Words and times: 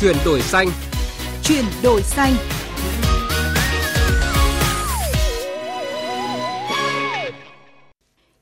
Chuyển 0.00 0.16
đổi 0.24 0.40
xanh. 0.40 0.68
Chuyển 1.42 1.64
đổi 1.82 2.02
xanh. 2.02 2.32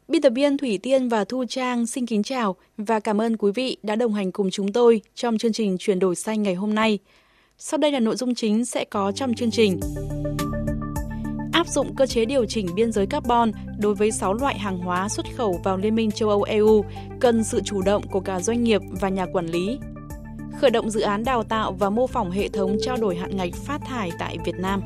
Biên 0.08 0.22
tập 0.22 0.32
viên 0.36 0.58
Thủy 0.58 0.78
Tiên 0.82 1.08
và 1.08 1.24
Thu 1.24 1.44
Trang 1.48 1.86
xin 1.86 2.06
kính 2.06 2.22
chào 2.22 2.56
và 2.76 3.00
cảm 3.00 3.20
ơn 3.20 3.36
quý 3.36 3.52
vị 3.54 3.76
đã 3.82 3.96
đồng 3.96 4.14
hành 4.14 4.32
cùng 4.32 4.50
chúng 4.50 4.72
tôi 4.72 5.00
trong 5.14 5.38
chương 5.38 5.52
trình 5.52 5.76
Chuyển 5.78 5.98
đổi 5.98 6.16
xanh 6.16 6.42
ngày 6.42 6.54
hôm 6.54 6.74
nay. 6.74 6.98
Sau 7.58 7.78
đây 7.78 7.92
là 7.92 8.00
nội 8.00 8.16
dung 8.16 8.34
chính 8.34 8.64
sẽ 8.64 8.84
có 8.84 9.12
trong 9.12 9.34
chương 9.34 9.50
trình. 9.50 9.80
Áp 11.52 11.68
dụng 11.68 11.94
cơ 11.96 12.06
chế 12.06 12.24
điều 12.24 12.44
chỉnh 12.44 12.66
biên 12.74 12.92
giới 12.92 13.06
carbon 13.06 13.52
đối 13.78 13.94
với 13.94 14.12
6 14.12 14.34
loại 14.34 14.58
hàng 14.58 14.78
hóa 14.78 15.08
xuất 15.08 15.26
khẩu 15.36 15.60
vào 15.64 15.76
Liên 15.76 15.94
minh 15.94 16.10
châu 16.10 16.28
Âu 16.28 16.42
EU 16.42 16.84
cần 17.20 17.44
sự 17.44 17.60
chủ 17.64 17.82
động 17.82 18.02
của 18.10 18.20
cả 18.20 18.40
doanh 18.40 18.64
nghiệp 18.64 18.80
và 19.00 19.08
nhà 19.08 19.26
quản 19.32 19.46
lý. 19.46 19.78
Khởi 20.60 20.70
động 20.70 20.90
dự 20.90 21.00
án 21.00 21.24
đào 21.24 21.42
tạo 21.42 21.72
và 21.72 21.90
mô 21.90 22.06
phỏng 22.06 22.30
hệ 22.30 22.48
thống 22.48 22.76
trao 22.82 22.96
đổi 22.96 23.16
hạn 23.16 23.36
ngạch 23.36 23.54
phát 23.54 23.80
thải 23.84 24.10
tại 24.18 24.38
Việt 24.44 24.54
Nam. 24.58 24.82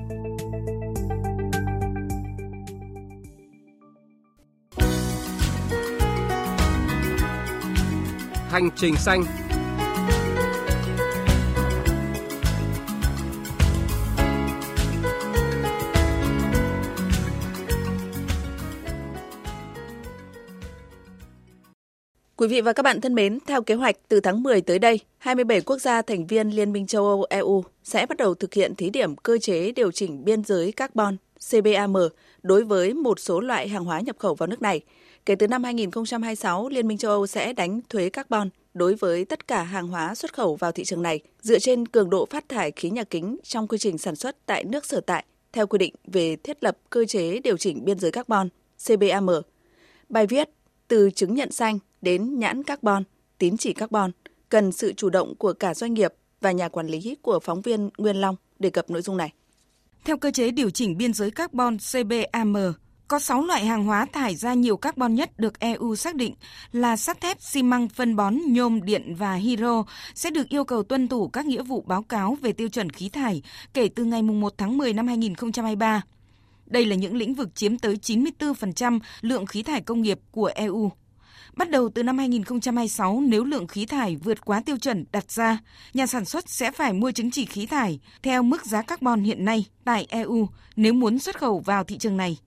Hành 8.51 8.69
trình 8.77 8.96
xanh 8.96 9.24
Quý 22.41 22.49
vị 22.49 22.61
và 22.61 22.73
các 22.73 22.83
bạn 22.83 23.01
thân 23.01 23.15
mến, 23.15 23.39
theo 23.47 23.62
kế 23.62 23.75
hoạch 23.75 23.97
từ 24.09 24.21
tháng 24.21 24.43
10 24.43 24.61
tới 24.61 24.79
đây, 24.79 25.01
27 25.19 25.61
quốc 25.61 25.79
gia 25.79 26.03
thành 26.03 26.27
viên 26.27 26.51
Liên 26.51 26.73
minh 26.73 26.87
châu 26.87 27.07
Âu 27.07 27.27
EU 27.30 27.65
sẽ 27.85 28.07
bắt 28.07 28.16
đầu 28.16 28.35
thực 28.35 28.55
hiện 28.55 28.74
thí 28.74 28.91
điểm 28.91 29.16
cơ 29.16 29.38
chế 29.38 29.73
điều 29.73 29.93
chỉnh 29.93 30.24
biên 30.24 30.45
giới 30.45 30.73
carbon 30.73 31.16
CBAM 31.51 31.95
đối 32.43 32.65
với 32.65 32.95
một 32.95 33.21
số 33.21 33.41
loại 33.41 33.68
hàng 33.68 33.85
hóa 33.85 34.01
nhập 34.01 34.16
khẩu 34.18 34.35
vào 34.35 34.46
nước 34.46 34.63
này. 34.63 34.80
Kể 35.27 35.35
từ 35.35 35.49
năm 35.49 35.65
2026, 35.65 36.68
Liên 36.68 36.88
minh 36.88 36.99
châu 36.99 37.11
Âu 37.11 37.27
sẽ 37.27 37.52
đánh 37.52 37.80
thuế 37.88 38.09
carbon 38.09 38.49
đối 38.74 38.95
với 38.95 39.24
tất 39.24 39.49
cả 39.49 39.63
hàng 39.63 39.88
hóa 39.88 40.15
xuất 40.15 40.35
khẩu 40.35 40.57
vào 40.57 40.73
thị 40.73 40.85
trường 40.85 41.02
này 41.02 41.21
dựa 41.41 41.59
trên 41.59 41.88
cường 41.88 42.11
độ 42.11 42.27
phát 42.30 42.49
thải 42.49 42.71
khí 42.71 42.91
nhà 42.91 43.05
kính 43.05 43.37
trong 43.43 43.68
quy 43.68 43.79
trình 43.79 43.99
sản 43.99 44.16
xuất 44.16 44.46
tại 44.46 44.65
nước 44.65 44.87
sở 44.87 45.01
tại 45.01 45.24
theo 45.52 45.66
quy 45.66 45.79
định 45.79 45.95
về 46.05 46.37
thiết 46.37 46.65
lập 46.65 46.79
cơ 46.91 47.05
chế 47.05 47.38
điều 47.38 47.57
chỉnh 47.57 47.85
biên 47.85 47.99
giới 47.99 48.11
carbon 48.11 48.49
CBAM. 48.88 49.27
Bài 50.09 50.27
viết 50.27 50.49
từ 50.88 51.11
chứng 51.11 51.35
nhận 51.35 51.52
xanh 51.52 51.79
đến 52.02 52.38
nhãn 52.38 52.62
carbon, 52.62 53.02
tín 53.38 53.56
chỉ 53.56 53.73
carbon 53.73 54.10
cần 54.48 54.73
sự 54.73 54.93
chủ 54.93 55.10
động 55.10 55.34
của 55.34 55.52
cả 55.52 55.74
doanh 55.74 55.95
nghiệp 55.95 56.15
và 56.40 56.52
nhà 56.52 56.68
quản 56.68 56.87
lý 56.87 57.16
của 57.23 57.40
phóng 57.40 57.60
viên 57.60 57.90
Nguyên 57.98 58.16
Long 58.16 58.37
đề 58.59 58.70
cập 58.70 58.90
nội 58.90 59.02
dung 59.02 59.16
này. 59.16 59.32
Theo 60.04 60.16
cơ 60.16 60.30
chế 60.30 60.51
điều 60.51 60.71
chỉnh 60.71 60.96
biên 60.96 61.12
giới 61.12 61.30
carbon 61.30 61.76
CBAM, 61.93 62.56
có 63.09 63.18
6 63.18 63.43
loại 63.43 63.66
hàng 63.66 63.84
hóa 63.84 64.06
thải 64.12 64.37
ra 64.37 64.54
nhiều 64.54 64.76
carbon 64.76 65.15
nhất 65.15 65.38
được 65.38 65.60
EU 65.60 65.97
xác 65.97 66.15
định 66.15 66.34
là 66.72 66.97
sắt 66.97 67.21
thép, 67.21 67.37
xi 67.41 67.62
măng, 67.62 67.88
phân 67.88 68.16
bón, 68.16 68.37
nhôm, 68.47 68.82
điện 68.82 69.15
và 69.19 69.34
hydro 69.34 69.84
sẽ 70.15 70.31
được 70.31 70.48
yêu 70.48 70.65
cầu 70.65 70.82
tuân 70.82 71.09
thủ 71.09 71.28
các 71.28 71.47
nghĩa 71.47 71.62
vụ 71.62 71.84
báo 71.87 72.03
cáo 72.03 72.37
về 72.41 72.53
tiêu 72.53 72.69
chuẩn 72.69 72.91
khí 72.91 73.09
thải 73.09 73.43
kể 73.75 73.88
từ 73.88 74.04
ngày 74.04 74.22
1 74.22 74.54
tháng 74.59 74.78
10 74.78 74.93
năm 74.93 75.06
2023. 75.06 76.03
Đây 76.66 76.87
là 76.87 76.97
những 76.97 77.16
lĩnh 77.16 77.34
vực 77.34 77.54
chiếm 77.54 77.78
tới 77.78 77.98
94% 78.03 79.00
lượng 79.21 79.47
khí 79.47 79.62
thải 79.62 79.81
công 79.81 80.03
nghiệp 80.03 80.21
của 80.31 80.50
EU. 80.54 80.91
Bắt 81.56 81.70
đầu 81.70 81.88
từ 81.88 82.03
năm 82.03 82.19
2026, 82.19 83.20
nếu 83.20 83.44
lượng 83.44 83.66
khí 83.66 83.87
thải 83.87 84.16
vượt 84.16 84.44
quá 84.44 84.62
tiêu 84.66 84.76
chuẩn 84.76 85.04
đặt 85.12 85.31
ra, 85.31 85.59
nhà 85.94 86.06
sản 86.06 86.25
xuất 86.25 86.48
sẽ 86.48 86.70
phải 86.70 86.93
mua 86.93 87.10
chứng 87.10 87.31
chỉ 87.31 87.44
khí 87.44 87.66
thải 87.66 88.00
theo 88.22 88.43
mức 88.43 88.66
giá 88.66 88.82
carbon 88.82 89.22
hiện 89.22 89.44
nay 89.44 89.66
tại 89.84 90.06
EU 90.09 90.48
nếu 90.76 90.93
muốn 90.93 91.19
xuất 91.19 91.38
khẩu 91.38 91.59
vào 91.59 91.84
thị 91.84 91.99
trường 91.99 92.16
này. 92.16 92.39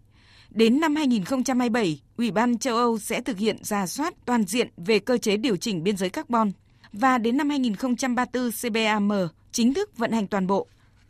Đến 0.49 0.79
năm 0.79 0.95
2027, 0.95 2.01
Ủy 2.17 2.31
ban 2.31 2.57
châu 2.57 2.77
Âu 2.77 2.99
sẽ 2.99 3.21
thực 3.21 3.37
hiện 3.37 3.57
ra 3.63 3.87
soát 3.87 4.13
toàn 4.25 4.43
diện 4.43 4.67
về 4.77 4.99
cơ 4.99 5.17
chế 5.17 5.37
điều 5.37 5.55
chỉnh 5.55 5.83
biên 5.83 5.97
giới 5.97 6.09
carbon 6.09 6.51
và 6.93 7.17
đến 7.17 7.37
năm 7.37 7.49
2034 7.49 8.51
CBAM 8.51 9.09
chính 9.51 9.73
thức 9.73 9.97
vận 9.97 10.11
hành 10.11 10.27
toàn 10.27 10.47
bộ. 10.47 10.67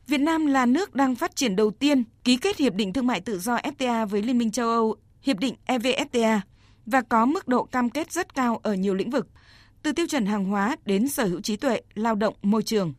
Việt 0.07 0.17
Nam 0.17 0.45
là 0.45 0.65
nước 0.65 0.95
đang 0.95 1.15
phát 1.15 1.35
triển 1.35 1.55
đầu 1.55 1.71
tiên 1.71 2.03
ký 2.23 2.37
kết 2.37 2.57
hiệp 2.57 2.73
định 2.73 2.93
thương 2.93 3.07
mại 3.07 3.21
tự 3.21 3.39
do 3.39 3.57
FTA 3.57 4.05
với 4.05 4.21
Liên 4.21 4.37
minh 4.37 4.51
châu 4.51 4.69
Âu, 4.69 4.95
hiệp 5.21 5.37
định 5.39 5.55
EVFTA 5.67 6.39
và 6.85 7.01
có 7.01 7.25
mức 7.25 7.47
độ 7.47 7.63
cam 7.63 7.89
kết 7.89 8.11
rất 8.11 8.35
cao 8.35 8.59
ở 8.63 8.73
nhiều 8.73 8.93
lĩnh 8.93 9.09
vực, 9.09 9.27
từ 9.83 9.91
tiêu 9.91 10.05
chuẩn 10.09 10.25
hàng 10.25 10.45
hóa 10.45 10.75
đến 10.85 11.07
sở 11.07 11.25
hữu 11.25 11.41
trí 11.41 11.55
tuệ, 11.55 11.81
lao 11.93 12.15
động, 12.15 12.35
môi 12.41 12.63
trường. 12.63 12.93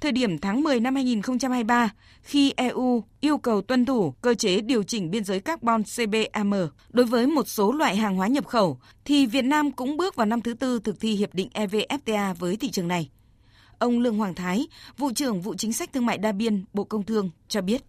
Thời 0.00 0.12
điểm 0.12 0.38
tháng 0.38 0.62
10 0.62 0.80
năm 0.80 0.94
2023, 0.94 1.90
khi 2.22 2.52
EU 2.56 3.04
yêu 3.20 3.38
cầu 3.38 3.62
tuân 3.62 3.84
thủ 3.84 4.10
cơ 4.10 4.34
chế 4.34 4.60
điều 4.60 4.82
chỉnh 4.82 5.10
biên 5.10 5.24
giới 5.24 5.40
carbon 5.40 5.82
CBAM 5.82 6.52
đối 6.90 7.06
với 7.06 7.26
một 7.26 7.48
số 7.48 7.72
loại 7.72 7.96
hàng 7.96 8.16
hóa 8.16 8.26
nhập 8.26 8.46
khẩu, 8.46 8.78
thì 9.04 9.26
Việt 9.26 9.44
Nam 9.44 9.70
cũng 9.70 9.96
bước 9.96 10.16
vào 10.16 10.26
năm 10.26 10.40
thứ 10.40 10.54
tư 10.54 10.80
thực 10.84 11.00
thi 11.00 11.14
hiệp 11.14 11.34
định 11.34 11.48
EVFTA 11.54 12.34
với 12.34 12.56
thị 12.56 12.70
trường 12.70 12.88
này. 12.88 13.10
Ông 13.78 13.98
Lương 13.98 14.18
Hoàng 14.18 14.34
Thái, 14.34 14.66
vụ 14.96 15.12
trưởng 15.12 15.40
vụ 15.40 15.54
chính 15.54 15.72
sách 15.72 15.92
thương 15.92 16.06
mại 16.06 16.18
đa 16.18 16.32
biên, 16.32 16.64
Bộ 16.72 16.84
Công 16.84 17.02
Thương 17.02 17.30
cho 17.48 17.60
biết. 17.60 17.82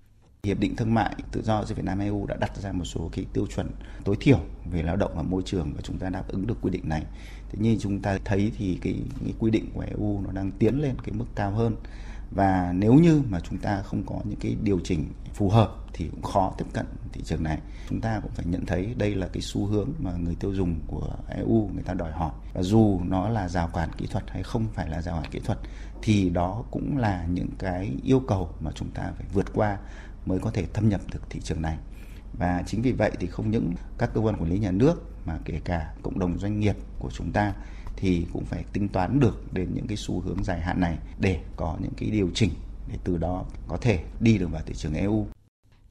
Hiệp 0.47 0.59
định 0.59 0.75
thương 0.75 0.93
mại 0.93 1.15
tự 1.31 1.41
do 1.41 1.65
giữa 1.65 1.75
Việt 1.75 1.85
Nam 1.85 1.99
EU 1.99 2.25
đã 2.25 2.35
đặt 2.35 2.57
ra 2.57 2.71
một 2.71 2.85
số 2.85 3.09
cái 3.13 3.25
tiêu 3.33 3.47
chuẩn 3.55 3.71
tối 4.03 4.15
thiểu 4.19 4.39
về 4.71 4.83
lao 4.83 4.95
động 4.95 5.11
và 5.15 5.21
môi 5.21 5.41
trường 5.45 5.73
và 5.75 5.81
chúng 5.83 5.97
ta 5.97 6.09
đáp 6.09 6.23
ứng 6.27 6.47
được 6.47 6.57
quy 6.61 6.71
định 6.71 6.89
này. 6.89 7.03
Thế 7.49 7.57
nhưng 7.61 7.79
chúng 7.79 7.99
ta 7.99 8.17
thấy 8.25 8.51
thì 8.57 8.79
cái, 8.81 8.95
cái 9.23 9.33
quy 9.39 9.51
định 9.51 9.69
của 9.73 9.85
EU 9.89 10.21
nó 10.21 10.31
đang 10.31 10.51
tiến 10.51 10.81
lên 10.81 10.95
cái 11.03 11.13
mức 11.13 11.25
cao 11.35 11.51
hơn 11.51 11.75
và 12.31 12.73
nếu 12.75 12.93
như 12.93 13.21
mà 13.29 13.39
chúng 13.39 13.57
ta 13.57 13.81
không 13.81 14.03
có 14.05 14.19
những 14.23 14.39
cái 14.39 14.55
điều 14.61 14.79
chỉnh 14.83 15.05
phù 15.33 15.49
hợp 15.49 15.75
thì 15.93 16.07
cũng 16.11 16.21
khó 16.21 16.53
tiếp 16.57 16.65
cận 16.73 16.85
thị 17.13 17.21
trường 17.25 17.43
này. 17.43 17.59
Chúng 17.89 18.01
ta 18.01 18.19
cũng 18.23 18.31
phải 18.31 18.45
nhận 18.45 18.65
thấy 18.65 18.93
đây 18.97 19.15
là 19.15 19.27
cái 19.27 19.41
xu 19.41 19.65
hướng 19.65 19.89
mà 19.99 20.11
người 20.11 20.35
tiêu 20.35 20.53
dùng 20.53 20.75
của 20.87 21.09
EU 21.37 21.69
người 21.73 21.83
ta 21.83 21.93
đòi 21.93 22.11
hỏi 22.11 22.31
và 22.53 22.63
dù 22.63 22.99
nó 23.07 23.29
là 23.29 23.49
rào 23.49 23.67
cản 23.73 23.89
kỹ 23.97 24.07
thuật 24.11 24.23
hay 24.31 24.43
không 24.43 24.67
phải 24.73 24.89
là 24.89 25.01
rào 25.01 25.21
cản 25.21 25.31
kỹ 25.31 25.39
thuật 25.39 25.59
thì 26.01 26.29
đó 26.29 26.63
cũng 26.71 26.97
là 26.97 27.25
những 27.29 27.49
cái 27.59 27.95
yêu 28.03 28.19
cầu 28.19 28.49
mà 28.59 28.71
chúng 28.75 28.89
ta 28.91 29.11
phải 29.17 29.25
vượt 29.33 29.53
qua 29.53 29.77
mới 30.25 30.39
có 30.39 30.51
thể 30.51 30.65
thâm 30.73 30.89
nhập 30.89 31.01
được 31.13 31.29
thị 31.29 31.39
trường 31.43 31.61
này 31.61 31.77
và 32.39 32.63
chính 32.67 32.81
vì 32.81 32.91
vậy 32.91 33.11
thì 33.19 33.27
không 33.27 33.51
những 33.51 33.73
các 33.97 34.09
cơ 34.13 34.21
quan 34.21 34.35
quản 34.35 34.49
lý 34.49 34.59
nhà 34.59 34.71
nước 34.71 34.95
mà 35.25 35.39
kể 35.45 35.61
cả 35.65 35.93
cộng 36.03 36.19
đồng 36.19 36.39
doanh 36.39 36.59
nghiệp 36.59 36.75
của 36.99 37.09
chúng 37.11 37.31
ta 37.31 37.53
thì 37.95 38.25
cũng 38.33 38.45
phải 38.45 38.63
tính 38.73 38.89
toán 38.89 39.19
được 39.19 39.53
đến 39.53 39.69
những 39.73 39.87
cái 39.87 39.97
xu 39.97 40.19
hướng 40.19 40.43
dài 40.43 40.61
hạn 40.61 40.79
này 40.79 40.97
để 41.19 41.39
có 41.55 41.77
những 41.81 41.93
cái 41.97 42.09
điều 42.09 42.29
chỉnh 42.33 42.49
để 42.91 42.97
từ 43.03 43.17
đó 43.17 43.45
có 43.67 43.77
thể 43.77 44.03
đi 44.19 44.37
được 44.37 44.47
vào 44.51 44.61
thị 44.65 44.73
trường 44.73 44.93
EU. 44.93 45.27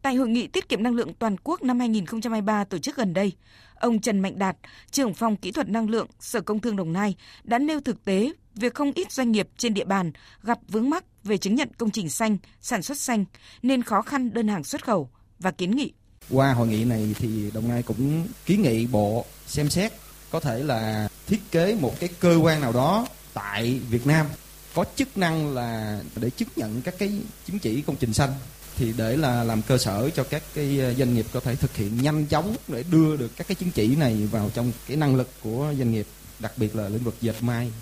Tại 0.03 0.15
hội 0.15 0.28
nghị 0.28 0.47
tiết 0.47 0.69
kiệm 0.69 0.82
năng 0.82 0.94
lượng 0.94 1.15
toàn 1.19 1.37
quốc 1.44 1.62
năm 1.62 1.78
2023 1.78 2.65
tổ 2.65 2.78
chức 2.78 2.97
gần 2.97 3.15
đây, 3.15 3.32
ông 3.75 4.00
Trần 4.00 4.21
Mạnh 4.21 4.38
Đạt, 4.38 4.56
trưởng 4.91 5.15
phòng 5.15 5.37
kỹ 5.37 5.53
thuật 5.53 5.69
năng 5.69 5.91
lượng 5.91 6.06
Sở 6.21 6.41
Công 6.41 6.60
Thương 6.60 6.76
Đồng 6.76 6.92
Nai 6.92 7.15
đã 7.44 7.59
nêu 7.59 7.81
thực 7.81 8.04
tế 8.04 8.32
việc 8.54 8.75
không 8.75 8.92
ít 8.94 9.12
doanh 9.12 9.32
nghiệp 9.32 9.48
trên 9.56 9.75
địa 9.75 9.84
bàn 9.84 10.12
gặp 10.42 10.59
vướng 10.69 10.91
mắc 10.91 11.04
về 11.25 11.38
chứng 11.38 11.55
nhận 11.55 11.69
công 11.78 11.91
trình 11.91 12.10
xanh, 12.10 12.37
sản 12.60 12.83
xuất 12.83 12.99
xanh 12.99 13.25
nên 13.62 13.83
khó 13.83 14.03
khăn 14.03 14.34
đơn 14.34 14.49
hàng 14.49 14.65
xuất 14.65 14.84
khẩu 14.84 15.10
và 15.38 15.50
kiến 15.50 15.77
nghị. 15.77 15.93
Qua 16.31 16.53
hội 16.53 16.69
nghị 16.69 16.84
này 16.84 17.15
thì 17.19 17.50
Đồng 17.55 17.69
Nai 17.69 17.83
cũng 17.83 18.27
kiến 18.47 18.62
nghị 18.62 18.87
Bộ 18.87 19.25
xem 19.47 19.71
xét 19.71 19.93
có 20.31 20.41
thể 20.41 20.62
là 20.62 21.09
thiết 21.27 21.41
kế 21.50 21.77
một 21.81 22.00
cái 22.00 22.09
cơ 22.21 22.37
quan 22.37 22.60
nào 22.60 22.72
đó 22.72 23.06
tại 23.34 23.81
Việt 23.91 24.06
Nam 24.06 24.27
có 24.75 24.84
chức 24.97 25.19
năng 25.19 25.55
là 25.55 26.00
để 26.16 26.31
chứng 26.31 26.49
nhận 26.56 26.83
các 26.83 26.94
cái 26.99 27.12
chứng 27.47 27.59
chỉ 27.59 27.83
công 27.83 27.97
trình 27.97 28.12
xanh 28.12 28.33
thì 28.77 28.93
để 28.97 29.16
là 29.16 29.44
làm 29.44 29.62
cơ 29.62 29.78
sở 29.78 30.10
cho 30.10 30.25
các 30.25 30.43
cái 30.54 30.94
doanh 30.99 31.15
nghiệp 31.15 31.27
có 31.33 31.41
thể 31.41 31.56
thực 31.56 31.77
hiện 31.77 32.03
nhanh 32.03 32.27
chóng 32.27 32.56
để 32.69 32.84
đưa 32.91 33.16
được 33.16 33.37
các 33.37 33.49
cái 33.49 33.54
chứng 33.54 33.71
chỉ 33.71 33.97
này 33.97 34.28
vào 34.31 34.50
trong 34.54 34.72
cái 34.89 34.97
năng 34.97 35.16
lực 35.16 35.28
của 35.43 35.75
doanh 35.78 35.93
nghiệp 35.93 36.06
đặc 36.39 36.53
biệt 36.56 36.77
là 36.77 36.89
lĩnh 36.89 37.04
vực 37.04 37.15
dệt 37.21 37.43
may 37.43 37.72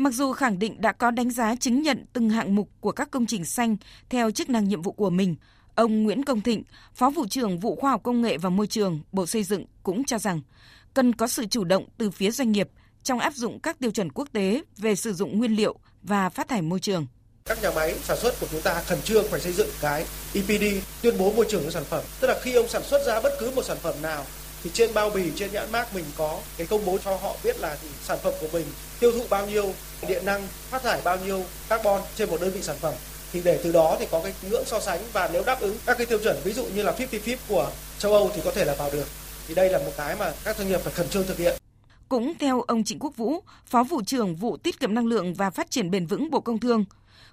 Mặc 0.00 0.12
dù 0.12 0.32
khẳng 0.32 0.58
định 0.58 0.80
đã 0.80 0.92
có 0.92 1.10
đánh 1.10 1.30
giá 1.30 1.54
chứng 1.54 1.82
nhận 1.82 2.04
từng 2.12 2.30
hạng 2.30 2.54
mục 2.54 2.68
của 2.80 2.92
các 2.92 3.10
công 3.10 3.26
trình 3.26 3.44
xanh 3.44 3.76
theo 4.10 4.30
chức 4.30 4.50
năng 4.50 4.68
nhiệm 4.68 4.82
vụ 4.82 4.92
của 4.92 5.10
mình, 5.10 5.36
ông 5.74 6.02
Nguyễn 6.02 6.24
Công 6.24 6.40
Thịnh, 6.40 6.62
Phó 6.94 7.10
vụ 7.10 7.26
trưởng 7.30 7.58
vụ 7.58 7.76
Khoa 7.76 7.90
học 7.90 8.02
Công 8.02 8.22
nghệ 8.22 8.38
và 8.38 8.50
Môi 8.50 8.66
trường, 8.66 9.00
Bộ 9.12 9.26
Xây 9.26 9.44
dựng 9.44 9.64
cũng 9.82 10.04
cho 10.04 10.18
rằng 10.18 10.40
cần 10.94 11.12
có 11.12 11.28
sự 11.28 11.46
chủ 11.46 11.64
động 11.64 11.88
từ 11.98 12.10
phía 12.10 12.30
doanh 12.30 12.52
nghiệp 12.52 12.68
trong 13.02 13.18
áp 13.18 13.34
dụng 13.34 13.60
các 13.60 13.78
tiêu 13.78 13.90
chuẩn 13.90 14.12
quốc 14.12 14.28
tế 14.32 14.62
về 14.76 14.94
sử 14.94 15.12
dụng 15.12 15.38
nguyên 15.38 15.56
liệu 15.56 15.78
và 16.02 16.28
phát 16.28 16.48
thải 16.48 16.62
môi 16.62 16.80
trường. 16.80 17.06
Các 17.44 17.62
nhà 17.62 17.70
máy 17.74 17.94
sản 18.02 18.16
xuất 18.20 18.40
của 18.40 18.46
chúng 18.50 18.62
ta 18.62 18.82
khẩn 18.82 19.02
trương 19.02 19.24
phải 19.28 19.40
xây 19.40 19.52
dựng 19.52 19.68
cái 19.80 20.06
EPD 20.34 20.64
tuyên 21.02 21.14
bố 21.18 21.32
môi 21.32 21.46
trường 21.48 21.64
của 21.64 21.70
sản 21.70 21.84
phẩm. 21.84 22.04
Tức 22.20 22.28
là 22.28 22.34
khi 22.42 22.54
ông 22.54 22.68
sản 22.68 22.82
xuất 22.84 23.06
ra 23.06 23.20
bất 23.20 23.32
cứ 23.40 23.50
một 23.56 23.62
sản 23.64 23.76
phẩm 23.82 23.94
nào 24.02 24.24
thì 24.64 24.70
trên 24.74 24.94
bao 24.94 25.10
bì 25.10 25.30
trên 25.36 25.52
nhãn 25.52 25.72
mác 25.72 25.94
mình 25.94 26.04
có 26.16 26.38
cái 26.56 26.66
công 26.66 26.84
bố 26.86 26.98
cho 27.04 27.16
họ 27.16 27.36
biết 27.44 27.60
là 27.60 27.76
thì 27.82 27.88
sản 28.02 28.18
phẩm 28.22 28.32
của 28.40 28.48
mình 28.52 28.66
tiêu 29.00 29.12
thụ 29.12 29.24
bao 29.30 29.46
nhiêu 29.46 29.74
điện 30.08 30.24
năng 30.24 30.48
phát 30.70 30.82
thải 30.82 31.00
bao 31.04 31.16
nhiêu 31.16 31.44
carbon 31.68 32.00
trên 32.16 32.30
một 32.30 32.40
đơn 32.40 32.50
vị 32.50 32.62
sản 32.62 32.76
phẩm. 32.80 32.94
Thì 33.32 33.40
để 33.44 33.60
từ 33.64 33.72
đó 33.72 33.96
thì 34.00 34.06
có 34.10 34.20
cái 34.22 34.32
ngưỡng 34.50 34.64
so 34.66 34.80
sánh 34.80 35.00
và 35.12 35.30
nếu 35.32 35.42
đáp 35.46 35.60
ứng 35.60 35.76
các 35.86 35.98
cái 35.98 36.06
tiêu 36.06 36.18
chuẩn 36.18 36.36
ví 36.44 36.52
dụ 36.52 36.64
như 36.64 36.82
là 36.82 36.92
50-50 36.98 37.36
của 37.48 37.70
châu 37.98 38.12
Âu 38.12 38.30
thì 38.34 38.42
có 38.44 38.50
thể 38.50 38.64
là 38.64 38.74
vào 38.74 38.90
được. 38.90 39.06
Thì 39.48 39.54
đây 39.54 39.70
là 39.70 39.78
một 39.78 39.92
cái 39.96 40.16
mà 40.16 40.32
các 40.44 40.56
doanh 40.58 40.68
nghiệp 40.68 40.80
phải 40.84 40.92
khẩn 40.92 41.08
trương 41.08 41.26
thực 41.26 41.38
hiện. 41.38 41.56
Cũng 42.08 42.32
theo 42.40 42.60
ông 42.60 42.84
Trịnh 42.84 42.98
Quốc 42.98 43.16
Vũ, 43.16 43.40
Phó 43.66 43.84
vụ 43.84 44.02
trưởng 44.06 44.36
vụ 44.36 44.56
tiết 44.56 44.80
kiệm 44.80 44.94
năng 44.94 45.06
lượng 45.06 45.34
và 45.34 45.50
phát 45.50 45.70
triển 45.70 45.90
bền 45.90 46.06
vững 46.06 46.30
Bộ 46.30 46.40
Công 46.40 46.58
Thương, 46.58 46.84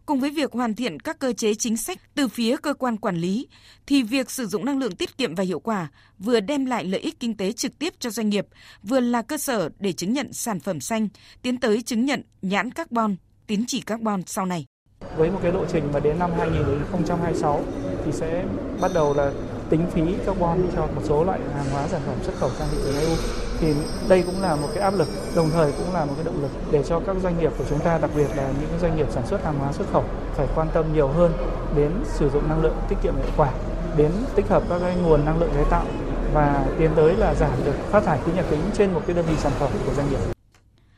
Cùng 0.08 0.20
với 0.20 0.30
việc 0.30 0.52
hoàn 0.52 0.76
thiện 0.76 1.00
các 1.00 1.20
cơ 1.20 1.34
chế 1.34 1.56
chính 1.56 1.78
sách 1.78 1.98
từ 2.16 2.28
phía 2.28 2.58
cơ 2.58 2.74
quan 2.74 2.98
quản 2.98 3.16
lý, 3.16 3.48
thì 3.88 4.04
việc 4.04 4.32
sử 4.32 4.48
dụng 4.48 4.66
năng 4.66 4.80
lượng 4.80 4.96
tiết 4.96 5.18
kiệm 5.18 5.36
và 5.36 5.44
hiệu 5.44 5.60
quả 5.60 5.88
vừa 6.20 6.40
đem 6.40 6.66
lại 6.66 6.86
lợi 6.86 7.02
ích 7.02 7.20
kinh 7.20 7.38
tế 7.38 7.52
trực 7.52 7.80
tiếp 7.80 7.94
cho 8.00 8.10
doanh 8.10 8.30
nghiệp, 8.30 8.48
vừa 8.84 9.00
là 9.00 9.22
cơ 9.22 9.38
sở 9.38 9.70
để 9.80 9.94
chứng 9.94 10.14
nhận 10.14 10.34
sản 10.34 10.60
phẩm 10.60 10.80
xanh, 10.80 11.08
tiến 11.42 11.60
tới 11.60 11.82
chứng 11.82 12.06
nhận 12.06 12.22
nhãn 12.42 12.72
carbon, 12.72 13.16
tín 13.48 13.64
chỉ 13.68 13.82
carbon 13.82 14.22
sau 14.26 14.46
này. 14.46 14.66
Với 15.18 15.32
một 15.32 15.40
cái 15.44 15.52
lộ 15.52 15.66
trình 15.72 15.92
mà 15.94 16.00
đến 16.00 16.20
năm 16.20 16.32
2026 16.38 17.64
thì 18.06 18.12
sẽ 18.12 18.46
bắt 18.82 18.92
đầu 18.94 19.14
là 19.14 19.32
tính 19.70 19.86
phí 19.94 20.02
carbon 20.26 20.70
cho 20.76 20.88
một 20.96 21.02
số 21.06 21.24
loại 21.24 21.40
hàng 21.56 21.70
hóa 21.72 21.88
sản 21.88 22.02
phẩm 22.06 22.18
xuất 22.24 22.34
khẩu 22.40 22.50
sang 22.50 22.68
thị 22.72 22.78
trường 22.84 23.00
EU 23.00 23.47
thì 23.60 23.74
đây 24.10 24.24
cũng 24.26 24.42
là 24.42 24.56
một 24.56 24.68
cái 24.74 24.84
áp 24.84 24.94
lực 24.94 25.08
đồng 25.36 25.50
thời 25.50 25.72
cũng 25.72 25.94
là 25.94 26.06
một 26.06 26.14
cái 26.16 26.26
động 26.26 26.42
lực 26.42 26.52
để 26.72 26.84
cho 26.84 27.00
các 27.00 27.16
doanh 27.24 27.40
nghiệp 27.40 27.52
của 27.58 27.64
chúng 27.70 27.80
ta 27.80 27.98
đặc 27.98 28.12
biệt 28.16 28.28
là 28.36 28.52
những 28.62 28.80
doanh 28.82 28.98
nghiệp 28.98 29.08
sản 29.12 29.28
xuất 29.28 29.44
hàng 29.44 29.60
hóa 29.60 29.72
xuất 29.74 29.86
khẩu 29.92 30.04
phải 30.34 30.48
quan 30.56 30.68
tâm 30.74 30.86
nhiều 30.94 31.08
hơn 31.08 31.32
đến 31.76 31.92
sử 32.06 32.30
dụng 32.30 32.50
năng 32.50 32.62
lượng 32.62 32.76
tiết 32.90 32.96
kiệm 33.04 33.16
hiệu 33.16 33.32
quả 33.38 33.52
đến 33.98 34.12
tích 34.36 34.48
hợp 34.50 34.64
các 34.70 34.80
cái 34.80 34.96
nguồn 34.96 35.26
năng 35.26 35.40
lượng 35.40 35.52
tái 35.56 35.66
tạo 35.70 35.86
và 36.34 36.66
tiến 36.80 36.92
tới 36.96 37.16
là 37.16 37.36
giảm 37.36 37.52
được 37.66 37.76
phát 37.92 38.04
thải 38.04 38.20
khí 38.26 38.32
nhà 38.36 38.44
kính 38.50 38.62
trên 38.74 38.94
một 38.94 39.02
cái 39.08 39.16
đơn 39.16 39.26
vị 39.30 39.36
sản 39.38 39.52
phẩm 39.60 39.72
của 39.86 39.94
doanh 39.94 40.10
nghiệp. 40.10 40.20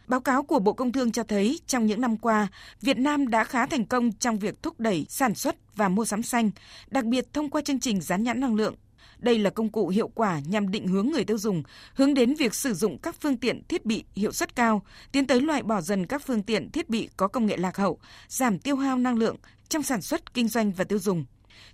Báo 0.07 0.19
cáo 0.19 0.43
của 0.43 0.59
Bộ 0.59 0.73
Công 0.73 0.91
Thương 0.91 1.11
cho 1.11 1.23
thấy 1.23 1.59
trong 1.67 1.85
những 1.85 2.01
năm 2.01 2.17
qua, 2.17 2.47
Việt 2.81 2.97
Nam 2.97 3.27
đã 3.27 3.43
khá 3.43 3.65
thành 3.65 3.85
công 3.85 4.11
trong 4.11 4.39
việc 4.39 4.63
thúc 4.63 4.79
đẩy 4.79 5.05
sản 5.09 5.35
xuất 5.35 5.55
và 5.75 5.89
mua 5.89 6.05
sắm 6.05 6.23
xanh, 6.23 6.51
đặc 6.91 7.05
biệt 7.05 7.33
thông 7.33 7.49
qua 7.49 7.61
chương 7.61 7.79
trình 7.79 8.01
dán 8.01 8.23
nhãn 8.23 8.39
năng 8.39 8.55
lượng. 8.55 8.75
Đây 9.19 9.39
là 9.39 9.49
công 9.49 9.69
cụ 9.69 9.87
hiệu 9.87 10.07
quả 10.07 10.39
nhằm 10.47 10.71
định 10.71 10.87
hướng 10.87 11.09
người 11.09 11.23
tiêu 11.23 11.37
dùng, 11.37 11.63
hướng 11.93 12.13
đến 12.13 12.33
việc 12.33 12.55
sử 12.55 12.73
dụng 12.73 12.97
các 12.97 13.15
phương 13.21 13.37
tiện 13.37 13.63
thiết 13.67 13.85
bị 13.85 14.03
hiệu 14.15 14.31
suất 14.31 14.55
cao, 14.55 14.81
tiến 15.11 15.27
tới 15.27 15.41
loại 15.41 15.63
bỏ 15.63 15.81
dần 15.81 16.05
các 16.05 16.21
phương 16.25 16.43
tiện 16.43 16.71
thiết 16.71 16.89
bị 16.89 17.09
có 17.17 17.27
công 17.27 17.45
nghệ 17.45 17.57
lạc 17.57 17.77
hậu, 17.77 17.99
giảm 18.27 18.59
tiêu 18.59 18.75
hao 18.75 18.97
năng 18.97 19.17
lượng 19.17 19.35
trong 19.69 19.83
sản 19.83 20.01
xuất, 20.01 20.33
kinh 20.33 20.47
doanh 20.47 20.71
và 20.71 20.83
tiêu 20.83 20.99
dùng. 20.99 21.25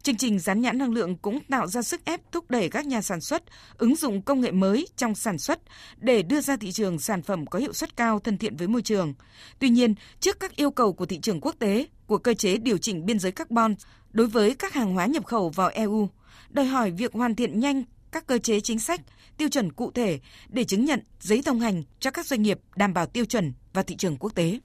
Chương 0.01 0.15
trình 0.15 0.39
dán 0.39 0.61
nhãn 0.61 0.77
năng 0.77 0.93
lượng 0.93 1.17
cũng 1.17 1.39
tạo 1.49 1.67
ra 1.67 1.81
sức 1.81 2.05
ép 2.05 2.31
thúc 2.31 2.51
đẩy 2.51 2.69
các 2.69 2.85
nhà 2.85 3.01
sản 3.01 3.21
xuất 3.21 3.43
ứng 3.77 3.95
dụng 3.95 4.21
công 4.21 4.41
nghệ 4.41 4.51
mới 4.51 4.87
trong 4.95 5.15
sản 5.15 5.37
xuất 5.37 5.59
để 5.97 6.21
đưa 6.21 6.41
ra 6.41 6.55
thị 6.57 6.71
trường 6.71 6.99
sản 6.99 7.21
phẩm 7.21 7.45
có 7.45 7.59
hiệu 7.59 7.73
suất 7.73 7.97
cao 7.97 8.19
thân 8.19 8.37
thiện 8.37 8.55
với 8.55 8.67
môi 8.67 8.81
trường. 8.81 9.13
Tuy 9.59 9.69
nhiên, 9.69 9.95
trước 10.19 10.39
các 10.39 10.55
yêu 10.55 10.71
cầu 10.71 10.93
của 10.93 11.05
thị 11.05 11.19
trường 11.21 11.41
quốc 11.41 11.55
tế, 11.59 11.87
của 12.07 12.17
cơ 12.17 12.33
chế 12.33 12.57
điều 12.57 12.77
chỉnh 12.77 13.05
biên 13.05 13.19
giới 13.19 13.31
carbon 13.31 13.75
đối 14.11 14.27
với 14.27 14.55
các 14.55 14.73
hàng 14.73 14.93
hóa 14.93 15.05
nhập 15.05 15.25
khẩu 15.25 15.49
vào 15.49 15.69
EU, 15.69 16.09
đòi 16.55 16.65
hỏi 16.65 16.91
việc 16.91 17.13
hoàn 17.13 17.35
thiện 17.35 17.59
nhanh 17.59 17.83
các 18.11 18.27
cơ 18.27 18.37
chế 18.37 18.59
chính 18.59 18.79
sách, 18.79 19.01
tiêu 19.37 19.49
chuẩn 19.49 19.71
cụ 19.71 19.91
thể 19.91 20.19
để 20.49 20.63
chứng 20.63 20.85
nhận 20.85 20.99
giấy 21.19 21.41
thông 21.45 21.59
hành 21.59 21.83
cho 21.99 22.11
các 22.11 22.25
doanh 22.25 22.41
nghiệp 22.41 22.59
đảm 22.75 22.93
bảo 22.93 23.05
tiêu 23.05 23.25
chuẩn 23.25 23.53
và 23.73 23.83
thị 23.83 23.95
trường 23.95 24.17
quốc 24.17 24.35
tế. 24.35 24.59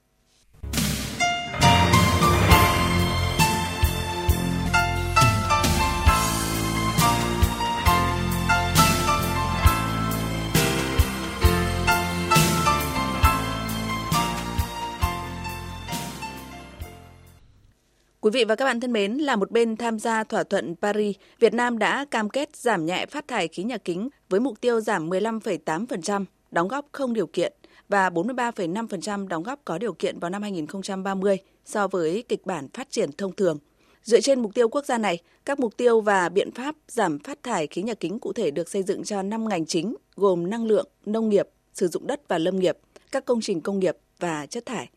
Quý 18.30 18.40
vị 18.40 18.44
và 18.44 18.54
các 18.54 18.64
bạn 18.64 18.80
thân 18.80 18.92
mến, 18.92 19.12
là 19.12 19.36
một 19.36 19.50
bên 19.50 19.76
tham 19.76 19.98
gia 19.98 20.24
thỏa 20.24 20.42
thuận 20.42 20.74
Paris, 20.76 21.16
Việt 21.38 21.54
Nam 21.54 21.78
đã 21.78 22.04
cam 22.04 22.30
kết 22.30 22.56
giảm 22.56 22.86
nhẹ 22.86 23.06
phát 23.06 23.28
thải 23.28 23.48
khí 23.48 23.62
nhà 23.62 23.78
kính 23.78 24.08
với 24.28 24.40
mục 24.40 24.60
tiêu 24.60 24.80
giảm 24.80 25.10
15,8%, 25.10 26.24
đóng 26.50 26.68
góp 26.68 26.86
không 26.92 27.12
điều 27.12 27.26
kiện 27.26 27.52
và 27.88 28.10
43,5% 28.10 29.28
đóng 29.28 29.42
góp 29.42 29.60
có 29.64 29.78
điều 29.78 29.92
kiện 29.92 30.18
vào 30.18 30.30
năm 30.30 30.42
2030 30.42 31.38
so 31.64 31.88
với 31.88 32.24
kịch 32.28 32.46
bản 32.46 32.68
phát 32.74 32.90
triển 32.90 33.12
thông 33.12 33.32
thường. 33.32 33.58
Dựa 34.02 34.20
trên 34.20 34.40
mục 34.40 34.54
tiêu 34.54 34.68
quốc 34.68 34.84
gia 34.84 34.98
này, 34.98 35.18
các 35.44 35.60
mục 35.60 35.76
tiêu 35.76 36.00
và 36.00 36.28
biện 36.28 36.52
pháp 36.52 36.74
giảm 36.88 37.18
phát 37.18 37.42
thải 37.42 37.66
khí 37.66 37.82
nhà 37.82 37.94
kính 37.94 38.18
cụ 38.18 38.32
thể 38.32 38.50
được 38.50 38.68
xây 38.68 38.82
dựng 38.82 39.04
cho 39.04 39.22
5 39.22 39.48
ngành 39.48 39.66
chính 39.66 39.96
gồm 40.16 40.50
năng 40.50 40.66
lượng, 40.66 40.88
nông 41.06 41.28
nghiệp, 41.28 41.48
sử 41.74 41.88
dụng 41.88 42.06
đất 42.06 42.20
và 42.28 42.38
lâm 42.38 42.58
nghiệp, 42.58 42.78
các 43.12 43.24
công 43.24 43.40
trình 43.40 43.60
công 43.60 43.78
nghiệp 43.78 43.96
và 44.18 44.46
chất 44.46 44.66
thải. 44.66 44.88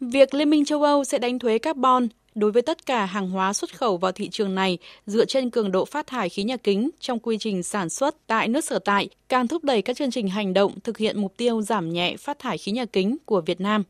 Việc 0.00 0.34
Liên 0.34 0.50
minh 0.50 0.64
châu 0.64 0.82
Âu 0.82 1.04
sẽ 1.04 1.18
đánh 1.18 1.38
thuế 1.38 1.58
carbon 1.58 2.08
đối 2.34 2.52
với 2.52 2.62
tất 2.62 2.86
cả 2.86 3.04
hàng 3.04 3.30
hóa 3.30 3.52
xuất 3.52 3.78
khẩu 3.78 3.96
vào 3.96 4.12
thị 4.12 4.28
trường 4.28 4.54
này 4.54 4.78
dựa 5.06 5.24
trên 5.24 5.50
cường 5.50 5.72
độ 5.72 5.84
phát 5.84 6.06
thải 6.06 6.28
khí 6.28 6.42
nhà 6.42 6.56
kính 6.56 6.90
trong 7.00 7.18
quy 7.18 7.38
trình 7.38 7.62
sản 7.62 7.90
xuất 7.90 8.16
tại 8.26 8.48
nước 8.48 8.64
sở 8.64 8.78
tại, 8.78 9.08
càng 9.28 9.48
thúc 9.48 9.64
đẩy 9.64 9.82
các 9.82 9.96
chương 9.96 10.10
trình 10.10 10.28
hành 10.28 10.54
động 10.54 10.80
thực 10.80 10.98
hiện 10.98 11.20
mục 11.20 11.36
tiêu 11.36 11.62
giảm 11.62 11.92
nhẹ 11.92 12.16
phát 12.16 12.38
thải 12.38 12.58
khí 12.58 12.72
nhà 12.72 12.84
kính 12.84 13.16
của 13.24 13.40
Việt 13.40 13.60
Nam. 13.60 13.82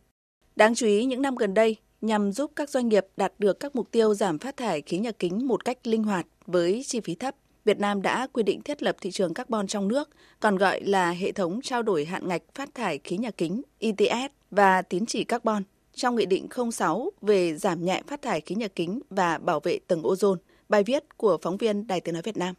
Đáng 0.56 0.74
chú 0.74 0.86
ý 0.86 1.04
những 1.04 1.22
năm 1.22 1.36
gần 1.36 1.54
đây, 1.54 1.76
nhằm 2.00 2.32
giúp 2.32 2.52
các 2.56 2.70
doanh 2.70 2.88
nghiệp 2.88 3.06
đạt 3.16 3.32
được 3.38 3.60
các 3.60 3.76
mục 3.76 3.90
tiêu 3.90 4.14
giảm 4.14 4.38
phát 4.38 4.56
thải 4.56 4.82
khí 4.82 4.98
nhà 4.98 5.10
kính 5.18 5.46
một 5.46 5.64
cách 5.64 5.86
linh 5.86 6.04
hoạt 6.04 6.26
với 6.46 6.82
chi 6.86 7.00
phí 7.00 7.14
thấp, 7.14 7.34
Việt 7.64 7.78
Nam 7.80 8.02
đã 8.02 8.26
quy 8.32 8.42
định 8.42 8.62
thiết 8.62 8.82
lập 8.82 8.96
thị 9.00 9.10
trường 9.10 9.34
carbon 9.34 9.66
trong 9.66 9.88
nước, 9.88 10.10
còn 10.40 10.56
gọi 10.56 10.80
là 10.80 11.10
hệ 11.10 11.32
thống 11.32 11.60
trao 11.62 11.82
đổi 11.82 12.04
hạn 12.04 12.28
ngạch 12.28 12.42
phát 12.54 12.74
thải 12.74 12.98
khí 13.04 13.16
nhà 13.16 13.30
kính 13.30 13.62
ETS 13.78 14.32
và 14.50 14.82
tín 14.82 15.06
chỉ 15.06 15.24
carbon 15.24 15.62
trong 15.94 16.16
Nghị 16.16 16.26
định 16.26 16.48
06 16.72 17.10
về 17.20 17.54
giảm 17.54 17.84
nhẹ 17.84 18.02
phát 18.06 18.22
thải 18.22 18.40
khí 18.40 18.54
nhà 18.54 18.68
kính 18.68 19.00
và 19.10 19.38
bảo 19.38 19.60
vệ 19.60 19.78
tầng 19.86 20.02
ozone, 20.02 20.36
bài 20.68 20.82
viết 20.82 21.16
của 21.16 21.38
phóng 21.42 21.56
viên 21.56 21.86
Đài 21.86 22.00
tiếng 22.00 22.14
nói 22.14 22.22
Việt 22.22 22.36
Nam. 22.36 22.54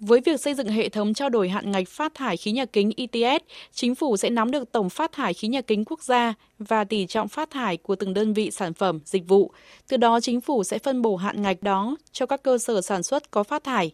Với 0.00 0.20
việc 0.20 0.40
xây 0.40 0.54
dựng 0.54 0.68
hệ 0.68 0.88
thống 0.88 1.14
trao 1.14 1.28
đổi 1.28 1.48
hạn 1.48 1.70
ngạch 1.70 1.88
phát 1.88 2.14
thải 2.14 2.36
khí 2.36 2.52
nhà 2.52 2.64
kính 2.64 2.90
ETS, 2.96 3.44
chính 3.72 3.94
phủ 3.94 4.16
sẽ 4.16 4.30
nắm 4.30 4.50
được 4.50 4.72
tổng 4.72 4.90
phát 4.90 5.12
thải 5.12 5.34
khí 5.34 5.48
nhà 5.48 5.60
kính 5.60 5.84
quốc 5.84 6.02
gia 6.02 6.34
và 6.58 6.84
tỷ 6.84 7.06
trọng 7.06 7.28
phát 7.28 7.50
thải 7.50 7.76
của 7.76 7.96
từng 7.96 8.14
đơn 8.14 8.32
vị 8.32 8.50
sản 8.50 8.74
phẩm, 8.74 9.00
dịch 9.04 9.28
vụ. 9.28 9.52
Từ 9.88 9.96
đó 9.96 10.20
chính 10.20 10.40
phủ 10.40 10.64
sẽ 10.64 10.78
phân 10.78 11.02
bổ 11.02 11.16
hạn 11.16 11.42
ngạch 11.42 11.62
đó 11.62 11.96
cho 12.12 12.26
các 12.26 12.42
cơ 12.42 12.58
sở 12.58 12.80
sản 12.80 13.02
xuất 13.02 13.30
có 13.30 13.42
phát 13.42 13.64
thải. 13.64 13.90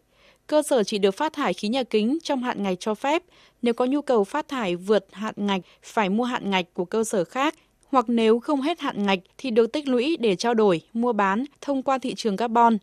Cơ 0.46 0.62
sở 0.62 0.84
chỉ 0.84 0.98
được 0.98 1.10
phát 1.10 1.32
thải 1.32 1.54
khí 1.54 1.68
nhà 1.68 1.82
kính 1.82 2.18
trong 2.22 2.42
hạn 2.42 2.62
ngạch 2.62 2.80
cho 2.80 2.94
phép. 2.94 3.22
Nếu 3.62 3.74
có 3.74 3.84
nhu 3.84 4.02
cầu 4.02 4.24
phát 4.24 4.48
thải 4.48 4.76
vượt 4.76 5.06
hạn 5.12 5.34
ngạch, 5.36 5.60
phải 5.82 6.08
mua 6.08 6.24
hạn 6.24 6.50
ngạch 6.50 6.74
của 6.74 6.84
cơ 6.84 7.04
sở 7.04 7.24
khác 7.24 7.54
hoặc 7.90 8.04
nếu 8.08 8.40
không 8.40 8.60
hết 8.60 8.80
hạn 8.80 9.06
ngạch 9.06 9.18
thì 9.38 9.50
được 9.50 9.72
tích 9.72 9.88
lũy 9.88 10.16
để 10.20 10.36
trao 10.36 10.54
đổi, 10.54 10.80
mua 10.92 11.12
bán 11.12 11.44
thông 11.60 11.82
qua 11.82 11.98
thị 11.98 12.14
trường 12.14 12.36
carbon. 12.36 12.78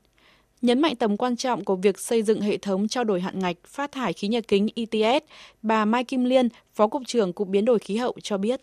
Nhấn 0.61 0.81
mạnh 0.81 0.95
tầm 0.95 1.17
quan 1.17 1.35
trọng 1.35 1.65
của 1.65 1.75
việc 1.75 1.99
xây 1.99 2.23
dựng 2.23 2.41
hệ 2.41 2.57
thống 2.57 2.87
trao 2.87 3.03
đổi 3.03 3.21
hạn 3.21 3.39
ngạch 3.39 3.57
phát 3.67 3.91
thải 3.91 4.13
khí 4.13 4.27
nhà 4.27 4.39
kính 4.47 4.67
ETS, 4.75 5.25
bà 5.61 5.85
Mai 5.85 6.03
Kim 6.03 6.23
Liên, 6.23 6.49
Phó 6.73 6.87
Cục 6.87 7.01
trưởng 7.05 7.33
Cục 7.33 7.47
Biến 7.47 7.65
đổi 7.65 7.79
Khí 7.79 7.97
hậu 7.97 8.13
cho 8.23 8.37
biết. 8.37 8.61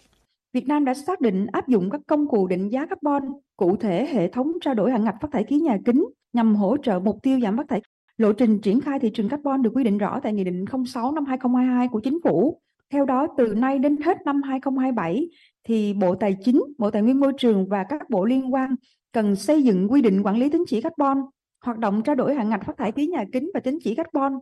Việt 0.52 0.68
Nam 0.68 0.84
đã 0.84 0.94
xác 0.94 1.20
định 1.20 1.46
áp 1.52 1.68
dụng 1.68 1.90
các 1.90 2.00
công 2.06 2.28
cụ 2.28 2.46
định 2.46 2.68
giá 2.68 2.86
carbon, 2.86 3.22
cụ 3.56 3.76
thể 3.76 4.06
hệ 4.12 4.28
thống 4.28 4.52
trao 4.60 4.74
đổi 4.74 4.90
hạn 4.90 5.04
ngạch 5.04 5.16
phát 5.20 5.28
thải 5.32 5.44
khí 5.44 5.56
nhà 5.56 5.78
kính 5.84 6.04
nhằm 6.32 6.54
hỗ 6.54 6.76
trợ 6.76 6.98
mục 6.98 7.18
tiêu 7.22 7.40
giảm 7.40 7.56
phát 7.56 7.66
thải. 7.68 7.80
Lộ 8.16 8.32
trình 8.32 8.58
triển 8.58 8.80
khai 8.80 8.98
thị 8.98 9.10
trường 9.14 9.28
carbon 9.28 9.62
được 9.62 9.70
quy 9.74 9.84
định 9.84 9.98
rõ 9.98 10.20
tại 10.22 10.32
Nghị 10.32 10.44
định 10.44 10.64
06 10.86 11.12
năm 11.12 11.24
2022 11.24 11.88
của 11.88 12.00
Chính 12.00 12.18
phủ. 12.24 12.60
Theo 12.92 13.04
đó, 13.04 13.26
từ 13.38 13.54
nay 13.54 13.78
đến 13.78 13.96
hết 13.96 14.16
năm 14.24 14.42
2027, 14.42 15.28
thì 15.64 15.94
Bộ 15.94 16.14
Tài 16.14 16.36
chính, 16.44 16.62
Bộ 16.78 16.90
Tài 16.90 17.02
nguyên 17.02 17.20
Môi 17.20 17.32
trường 17.38 17.68
và 17.68 17.84
các 17.88 18.10
bộ 18.10 18.24
liên 18.24 18.54
quan 18.54 18.74
cần 19.12 19.36
xây 19.36 19.62
dựng 19.62 19.92
quy 19.92 20.02
định 20.02 20.22
quản 20.22 20.36
lý 20.36 20.48
tín 20.48 20.64
chỉ 20.66 20.80
carbon, 20.80 21.18
hoạt 21.64 21.78
động 21.78 22.02
trao 22.02 22.14
đổi 22.14 22.34
hạn 22.34 22.48
ngạch 22.48 22.64
phát 22.64 22.76
thải 22.78 22.92
khí 22.92 23.06
nhà 23.06 23.24
kính 23.32 23.50
và 23.54 23.60
tín 23.60 23.78
chỉ 23.84 23.94
carbon, 23.94 24.32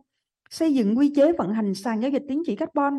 xây 0.49 0.73
dựng 0.73 0.97
quy 0.97 1.13
chế 1.15 1.31
vận 1.31 1.53
hành 1.53 1.75
sàn 1.75 2.01
giao 2.01 2.11
dịch 2.11 2.23
tín 2.27 2.41
chỉ 2.45 2.55
carbon, 2.55 2.93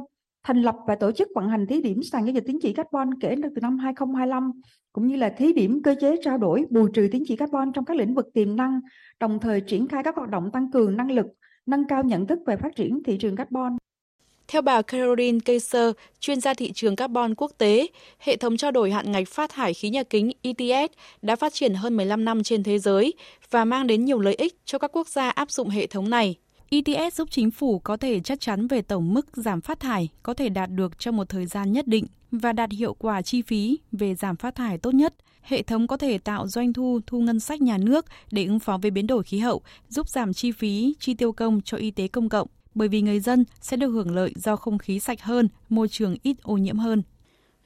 thành 0.44 0.62
lập 0.62 0.76
và 0.86 0.94
tổ 0.94 1.12
chức 1.12 1.28
vận 1.34 1.48
hành 1.48 1.66
thí 1.66 1.80
điểm 1.80 2.02
sàn 2.02 2.24
giao 2.26 2.32
dịch 2.32 2.44
tín 2.46 2.58
chỉ 2.62 2.72
carbon 2.72 3.20
kể 3.20 3.36
từ 3.42 3.60
năm 3.60 3.78
2025, 3.78 4.52
cũng 4.92 5.06
như 5.06 5.16
là 5.16 5.28
thí 5.28 5.52
điểm 5.52 5.82
cơ 5.82 5.94
chế 6.00 6.16
trao 6.22 6.38
đổi 6.38 6.64
bù 6.70 6.88
trừ 6.88 7.08
tín 7.12 7.22
chỉ 7.26 7.36
carbon 7.36 7.72
trong 7.72 7.84
các 7.84 7.96
lĩnh 7.96 8.14
vực 8.14 8.26
tiềm 8.34 8.56
năng, 8.56 8.80
đồng 9.20 9.38
thời 9.40 9.60
triển 9.60 9.88
khai 9.88 10.02
các 10.02 10.16
hoạt 10.16 10.30
động 10.30 10.50
tăng 10.52 10.70
cường 10.70 10.96
năng 10.96 11.10
lực, 11.10 11.26
nâng 11.66 11.84
cao 11.88 12.02
nhận 12.02 12.26
thức 12.26 12.38
về 12.46 12.56
phát 12.56 12.76
triển 12.76 13.02
thị 13.02 13.16
trường 13.18 13.36
carbon. 13.36 13.76
Theo 14.48 14.62
bà 14.62 14.82
Caroline 14.82 15.38
Kaiser, 15.44 15.92
chuyên 16.20 16.40
gia 16.40 16.54
thị 16.54 16.72
trường 16.72 16.96
carbon 16.96 17.34
quốc 17.34 17.52
tế, 17.58 17.86
hệ 18.18 18.36
thống 18.36 18.56
trao 18.56 18.70
đổi 18.70 18.90
hạn 18.90 19.12
ngạch 19.12 19.28
phát 19.28 19.50
thải 19.50 19.74
khí 19.74 19.90
nhà 19.90 20.02
kính 20.02 20.30
ETS 20.42 20.92
đã 21.22 21.36
phát 21.36 21.54
triển 21.54 21.74
hơn 21.74 21.96
15 21.96 22.24
năm 22.24 22.42
trên 22.42 22.62
thế 22.62 22.78
giới 22.78 23.14
và 23.50 23.64
mang 23.64 23.86
đến 23.86 24.04
nhiều 24.04 24.20
lợi 24.20 24.34
ích 24.34 24.56
cho 24.64 24.78
các 24.78 24.96
quốc 24.96 25.08
gia 25.08 25.30
áp 25.30 25.50
dụng 25.50 25.68
hệ 25.68 25.86
thống 25.86 26.10
này. 26.10 26.34
ETS 26.70 27.16
giúp 27.16 27.28
chính 27.30 27.50
phủ 27.50 27.78
có 27.78 27.96
thể 27.96 28.20
chắc 28.20 28.40
chắn 28.40 28.66
về 28.66 28.82
tổng 28.82 29.14
mức 29.14 29.26
giảm 29.36 29.60
phát 29.60 29.80
thải 29.80 30.08
có 30.22 30.34
thể 30.34 30.48
đạt 30.48 30.70
được 30.70 30.98
trong 30.98 31.16
một 31.16 31.28
thời 31.28 31.46
gian 31.46 31.72
nhất 31.72 31.86
định 31.86 32.06
và 32.30 32.52
đạt 32.52 32.70
hiệu 32.70 32.94
quả 32.94 33.22
chi 33.22 33.42
phí 33.42 33.78
về 33.92 34.14
giảm 34.14 34.36
phát 34.36 34.54
thải 34.54 34.78
tốt 34.78 34.94
nhất. 34.94 35.14
Hệ 35.42 35.62
thống 35.62 35.86
có 35.86 35.96
thể 35.96 36.18
tạo 36.18 36.48
doanh 36.48 36.72
thu, 36.72 37.00
thu 37.06 37.20
ngân 37.20 37.40
sách 37.40 37.62
nhà 37.62 37.78
nước 37.78 38.06
để 38.30 38.44
ứng 38.44 38.58
phó 38.58 38.78
với 38.82 38.90
biến 38.90 39.06
đổi 39.06 39.22
khí 39.22 39.38
hậu, 39.38 39.62
giúp 39.88 40.08
giảm 40.08 40.32
chi 40.32 40.52
phí, 40.52 40.94
chi 41.00 41.14
tiêu 41.14 41.32
công 41.32 41.60
cho 41.64 41.76
y 41.76 41.90
tế 41.90 42.08
công 42.08 42.28
cộng 42.28 42.48
bởi 42.74 42.88
vì 42.88 43.02
người 43.02 43.20
dân 43.20 43.44
sẽ 43.60 43.76
được 43.76 43.88
hưởng 43.88 44.14
lợi 44.14 44.32
do 44.36 44.56
không 44.56 44.78
khí 44.78 45.00
sạch 45.00 45.22
hơn, 45.22 45.48
môi 45.68 45.88
trường 45.88 46.16
ít 46.22 46.36
ô 46.42 46.56
nhiễm 46.56 46.78
hơn. 46.78 47.02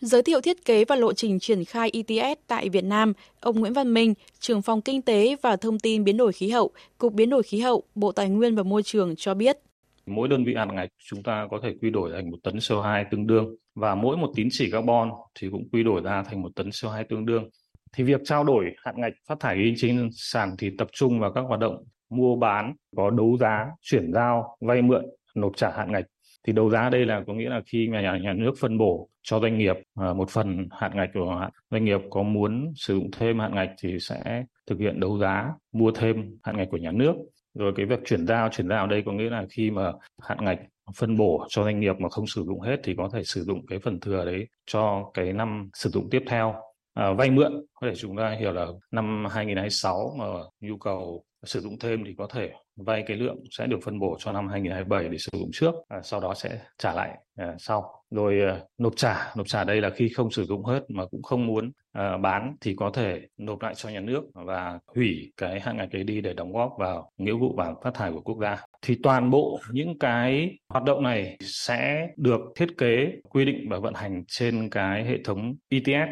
Giới 0.01 0.23
thiệu 0.23 0.41
thiết 0.41 0.65
kế 0.65 0.85
và 0.85 0.97
lộ 0.97 1.13
trình 1.13 1.39
triển 1.39 1.65
khai 1.65 1.91
ETS 1.93 2.41
tại 2.47 2.69
Việt 2.69 2.85
Nam, 2.85 3.13
ông 3.41 3.61
Nguyễn 3.61 3.73
Văn 3.73 3.95
Minh, 3.95 4.15
trưởng 4.41 4.63
phòng 4.63 4.83
Kinh 4.83 5.03
tế 5.03 5.37
và 5.43 5.57
Thông 5.57 5.79
tin 5.79 6.05
Biến 6.05 6.17
đổi 6.17 6.33
Khí 6.33 6.51
hậu, 6.51 6.71
Cục 6.99 7.13
Biến 7.13 7.31
đổi 7.31 7.43
Khí 7.43 7.61
hậu, 7.61 7.83
Bộ 7.95 8.13
Tài 8.13 8.29
nguyên 8.29 8.57
và 8.57 8.63
Môi 8.63 8.83
trường 8.83 9.17
cho 9.17 9.35
biết. 9.35 9.59
Mỗi 10.07 10.29
đơn 10.29 10.45
vị 10.45 10.55
hạn 10.57 10.75
ngạch 10.75 10.89
chúng 11.11 11.23
ta 11.23 11.47
có 11.51 11.61
thể 11.63 11.75
quy 11.83 11.91
đổi 11.91 12.11
thành 12.13 12.31
một 12.31 12.37
tấn 12.43 12.57
CO2 12.57 13.05
tương 13.11 13.27
đương 13.27 13.55
và 13.75 13.95
mỗi 13.95 14.17
một 14.17 14.33
tín 14.37 14.49
chỉ 14.51 14.71
carbon 14.71 15.11
thì 15.41 15.49
cũng 15.51 15.69
quy 15.73 15.83
đổi 15.83 16.01
ra 16.03 16.23
thành 16.23 16.43
một 16.43 16.51
tấn 16.57 16.69
CO2 16.69 17.05
tương 17.09 17.27
đương. 17.27 17.49
Thì 17.93 18.05
việc 18.05 18.21
trao 18.25 18.45
đổi 18.45 18.65
hạn 18.85 18.95
ngạch 18.99 19.13
phát 19.29 19.41
thải 19.41 19.59
ghi 19.59 19.75
trên 19.77 20.09
sàn 20.13 20.55
thì 20.59 20.71
tập 20.79 20.89
trung 20.93 21.21
vào 21.21 21.33
các 21.33 21.41
hoạt 21.41 21.61
động 21.61 21.85
mua 22.11 22.37
bán, 22.37 22.75
có 22.97 23.11
đấu 23.11 23.37
giá, 23.41 23.67
chuyển 23.83 24.13
giao, 24.13 24.57
vay 24.61 24.83
mượn, 24.83 25.05
nộp 25.35 25.53
trả 25.57 25.71
hạn 25.71 25.93
ngạch. 25.93 26.05
Thì 26.47 26.53
đấu 26.53 26.71
giá 26.71 26.89
đây 26.89 27.07
là 27.07 27.23
có 27.27 27.35
nghĩa 27.35 27.49
là 27.49 27.61
khi 27.67 27.89
nhà, 27.89 28.19
nhà 28.23 28.33
nước 28.33 28.53
phân 28.61 28.79
bổ 28.79 29.09
cho 29.23 29.41
doanh 29.41 29.59
nghiệp 29.59 29.77
à, 29.95 30.13
một 30.13 30.31
phần 30.31 30.69
hạn 30.71 30.93
ngạch 30.95 31.11
của 31.15 31.49
doanh 31.71 31.85
nghiệp 31.85 32.01
có 32.11 32.23
muốn 32.23 32.73
sử 32.77 32.95
dụng 32.95 33.11
thêm 33.19 33.39
hạn 33.39 33.55
ngạch 33.55 33.71
thì 33.83 33.99
sẽ 34.01 34.45
thực 34.67 34.79
hiện 34.79 35.01
đấu 35.01 35.19
giá 35.19 35.53
mua 35.73 35.91
thêm 35.91 36.39
hạn 36.43 36.57
ngạch 36.57 36.69
của 36.71 36.77
nhà 36.77 36.93
nước. 36.93 37.15
Rồi 37.55 37.73
cái 37.77 37.87
việc 37.87 37.99
chuyển 38.05 38.27
giao 38.27 38.49
chuyển 38.49 38.69
giao 38.69 38.87
đây 38.87 39.03
có 39.07 39.13
nghĩa 39.13 39.31
là 39.31 39.47
khi 39.51 39.71
mà 39.71 39.93
hạn 40.23 40.39
ngạch 40.45 40.59
phân 40.97 41.17
bổ 41.17 41.47
cho 41.49 41.65
doanh 41.65 41.81
nghiệp 41.81 41.95
mà 41.99 42.09
không 42.09 42.27
sử 42.27 42.45
dụng 42.45 42.61
hết 42.61 42.81
thì 42.85 42.95
có 42.97 43.11
thể 43.13 43.25
sử 43.25 43.45
dụng 43.45 43.67
cái 43.67 43.79
phần 43.79 44.01
thừa 44.01 44.25
đấy 44.25 44.47
cho 44.67 45.11
cái 45.15 45.33
năm 45.33 45.71
sử 45.75 45.91
dụng 45.91 46.09
tiếp 46.11 46.23
theo. 46.27 46.55
À, 46.95 47.13
vay 47.13 47.31
mượn 47.31 47.53
có 47.75 47.87
thể 47.87 47.95
chúng 47.95 48.17
ta 48.17 48.37
hiểu 48.41 48.53
là 48.53 48.67
năm 48.91 49.25
2026 49.31 50.15
mà 50.19 50.25
nhu 50.61 50.77
cầu 50.77 51.25
sử 51.45 51.61
dụng 51.61 51.79
thêm 51.79 52.05
thì 52.05 52.15
có 52.19 52.29
thể 52.33 52.51
vay 52.77 53.05
cái 53.07 53.17
lượng 53.17 53.37
sẽ 53.51 53.67
được 53.67 53.79
phân 53.85 53.99
bổ 53.99 54.17
cho 54.19 54.33
năm 54.33 54.49
2027 54.49 55.09
để 55.09 55.19
sử 55.19 55.39
dụng 55.39 55.51
trước, 55.53 55.75
à, 55.89 56.01
sau 56.03 56.21
đó 56.21 56.35
sẽ 56.35 56.61
trả 56.79 56.95
lại 56.95 57.19
à, 57.37 57.55
sau. 57.59 58.05
Rồi 58.11 58.41
à, 58.41 58.61
nộp 58.79 58.97
trả, 58.97 59.33
nộp 59.37 59.47
trả 59.47 59.65
đây 59.65 59.81
là 59.81 59.91
khi 59.91 60.09
không 60.09 60.31
sử 60.31 60.45
dụng 60.45 60.65
hết 60.65 60.81
mà 60.89 61.07
cũng 61.07 61.23
không 61.23 61.47
muốn 61.47 61.73
à, 61.93 62.17
bán 62.17 62.57
thì 62.61 62.75
có 62.77 62.91
thể 62.95 63.21
nộp 63.37 63.63
lại 63.63 63.75
cho 63.75 63.89
nhà 63.89 64.01
nước 64.01 64.23
và 64.35 64.79
hủy 64.87 65.33
cái 65.37 65.61
hạn 65.61 65.77
ngạch 65.77 65.93
ấy 65.93 66.05
đi 66.05 66.21
để 66.21 66.35
đóng 66.35 66.53
góp 66.53 66.73
vào 66.79 67.11
nghĩa 67.17 67.33
vụ 67.33 67.57
bảo 67.57 67.81
phát 67.85 67.95
thải 67.95 68.13
của 68.13 68.21
quốc 68.21 68.39
gia. 68.41 68.57
Thì 68.83 68.97
toàn 69.03 69.31
bộ 69.31 69.61
những 69.73 69.99
cái 69.99 70.59
hoạt 70.69 70.85
động 70.85 71.03
này 71.03 71.37
sẽ 71.41 72.09
được 72.17 72.41
thiết 72.57 72.79
kế, 72.79 73.13
quy 73.29 73.45
định 73.45 73.69
và 73.71 73.79
vận 73.79 73.95
hành 73.95 74.25
trên 74.27 74.71
cái 74.71 75.05
hệ 75.05 75.19
thống 75.25 75.55
ETS 75.69 76.11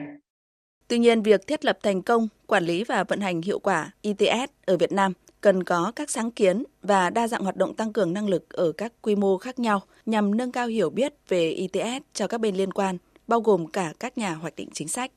Tuy 0.88 0.98
nhiên, 0.98 1.22
việc 1.22 1.46
thiết 1.46 1.64
lập 1.64 1.78
thành 1.82 2.02
công, 2.02 2.28
quản 2.46 2.64
lý 2.64 2.84
và 2.84 3.04
vận 3.04 3.20
hành 3.20 3.42
hiệu 3.42 3.58
quả 3.58 3.90
ETS 4.02 4.52
ở 4.66 4.76
Việt 4.76 4.92
Nam 4.92 5.12
cần 5.40 5.64
có 5.64 5.92
các 5.96 6.10
sáng 6.10 6.30
kiến 6.30 6.64
và 6.82 7.10
đa 7.10 7.28
dạng 7.28 7.42
hoạt 7.42 7.56
động 7.56 7.74
tăng 7.74 7.92
cường 7.92 8.12
năng 8.12 8.28
lực 8.28 8.50
ở 8.50 8.72
các 8.72 8.92
quy 9.02 9.16
mô 9.16 9.38
khác 9.38 9.58
nhau 9.58 9.82
nhằm 10.06 10.36
nâng 10.36 10.52
cao 10.52 10.66
hiểu 10.66 10.90
biết 10.90 11.14
về 11.28 11.52
ETS 11.52 12.04
cho 12.12 12.26
các 12.26 12.40
bên 12.40 12.56
liên 12.56 12.72
quan, 12.72 12.98
bao 13.26 13.40
gồm 13.40 13.66
cả 13.66 13.92
các 14.00 14.18
nhà 14.18 14.34
hoạch 14.34 14.56
định 14.56 14.68
chính 14.72 14.88
sách. 14.88 15.12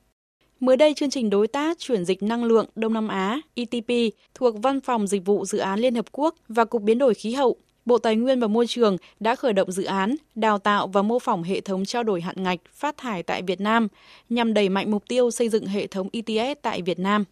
Mới 0.60 0.76
đây, 0.76 0.94
chương 0.94 1.10
trình 1.10 1.30
đối 1.30 1.48
tác 1.48 1.78
chuyển 1.78 2.04
dịch 2.04 2.22
năng 2.22 2.44
lượng 2.44 2.66
Đông 2.74 2.92
Nam 2.92 3.08
Á 3.08 3.40
ETP 3.54 4.14
thuộc 4.34 4.54
Văn 4.62 4.80
phòng 4.80 5.06
Dịch 5.06 5.24
vụ 5.24 5.44
Dự 5.44 5.58
án 5.58 5.80
Liên 5.80 5.94
Hợp 5.94 6.06
Quốc 6.12 6.34
và 6.48 6.64
Cục 6.64 6.82
Biến 6.82 6.98
đổi 6.98 7.14
Khí 7.14 7.32
hậu 7.32 7.56
Bộ 7.84 7.98
Tài 7.98 8.16
nguyên 8.16 8.40
và 8.40 8.46
Môi 8.46 8.66
trường 8.66 8.96
đã 9.20 9.34
khởi 9.34 9.52
động 9.52 9.72
dự 9.72 9.84
án 9.84 10.16
đào 10.34 10.58
tạo 10.58 10.86
và 10.86 11.02
mô 11.02 11.18
phỏng 11.18 11.42
hệ 11.42 11.60
thống 11.60 11.84
trao 11.84 12.02
đổi 12.02 12.20
hạn 12.20 12.42
ngạch 12.42 12.60
phát 12.72 12.96
thải 12.96 13.22
tại 13.22 13.42
Việt 13.42 13.60
Nam 13.60 13.88
nhằm 14.28 14.54
đẩy 14.54 14.68
mạnh 14.68 14.90
mục 14.90 15.08
tiêu 15.08 15.30
xây 15.30 15.48
dựng 15.48 15.66
hệ 15.66 15.86
thống 15.86 16.08
ETS 16.12 16.60
tại 16.62 16.82
Việt 16.82 16.98
Nam. 16.98 17.24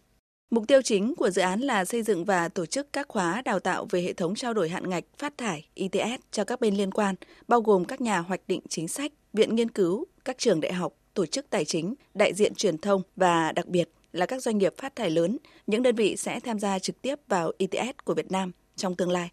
Mục 0.51 0.67
tiêu 0.67 0.81
chính 0.81 1.15
của 1.15 1.29
dự 1.29 1.41
án 1.41 1.59
là 1.59 1.85
xây 1.85 2.03
dựng 2.03 2.25
và 2.25 2.49
tổ 2.49 2.65
chức 2.65 2.93
các 2.93 3.07
khóa 3.07 3.41
đào 3.41 3.59
tạo 3.59 3.87
về 3.89 4.01
hệ 4.01 4.13
thống 4.13 4.35
trao 4.35 4.53
đổi 4.53 4.69
hạn 4.69 4.89
ngạch 4.89 5.03
phát 5.17 5.37
thải 5.37 5.65
ETS 5.75 6.23
cho 6.31 6.43
các 6.43 6.61
bên 6.61 6.75
liên 6.75 6.91
quan, 6.91 7.15
bao 7.47 7.61
gồm 7.61 7.85
các 7.85 8.01
nhà 8.01 8.19
hoạch 8.19 8.41
định 8.47 8.61
chính 8.69 8.87
sách, 8.87 9.11
viện 9.33 9.55
nghiên 9.55 9.71
cứu, 9.71 10.05
các 10.25 10.37
trường 10.37 10.61
đại 10.61 10.73
học, 10.73 10.93
tổ 11.13 11.25
chức 11.25 11.49
tài 11.49 11.65
chính, 11.65 11.95
đại 12.13 12.33
diện 12.33 12.55
truyền 12.55 12.77
thông 12.77 13.01
và 13.15 13.51
đặc 13.51 13.67
biệt 13.67 13.89
là 14.11 14.25
các 14.25 14.43
doanh 14.43 14.57
nghiệp 14.57 14.73
phát 14.77 14.95
thải 14.95 15.09
lớn, 15.09 15.37
những 15.67 15.83
đơn 15.83 15.95
vị 15.95 16.15
sẽ 16.17 16.39
tham 16.39 16.59
gia 16.59 16.79
trực 16.79 17.01
tiếp 17.01 17.15
vào 17.27 17.51
ETS 17.57 17.97
của 18.03 18.13
Việt 18.13 18.31
Nam 18.31 18.51
trong 18.75 18.95
tương 18.95 19.11
lai. 19.11 19.29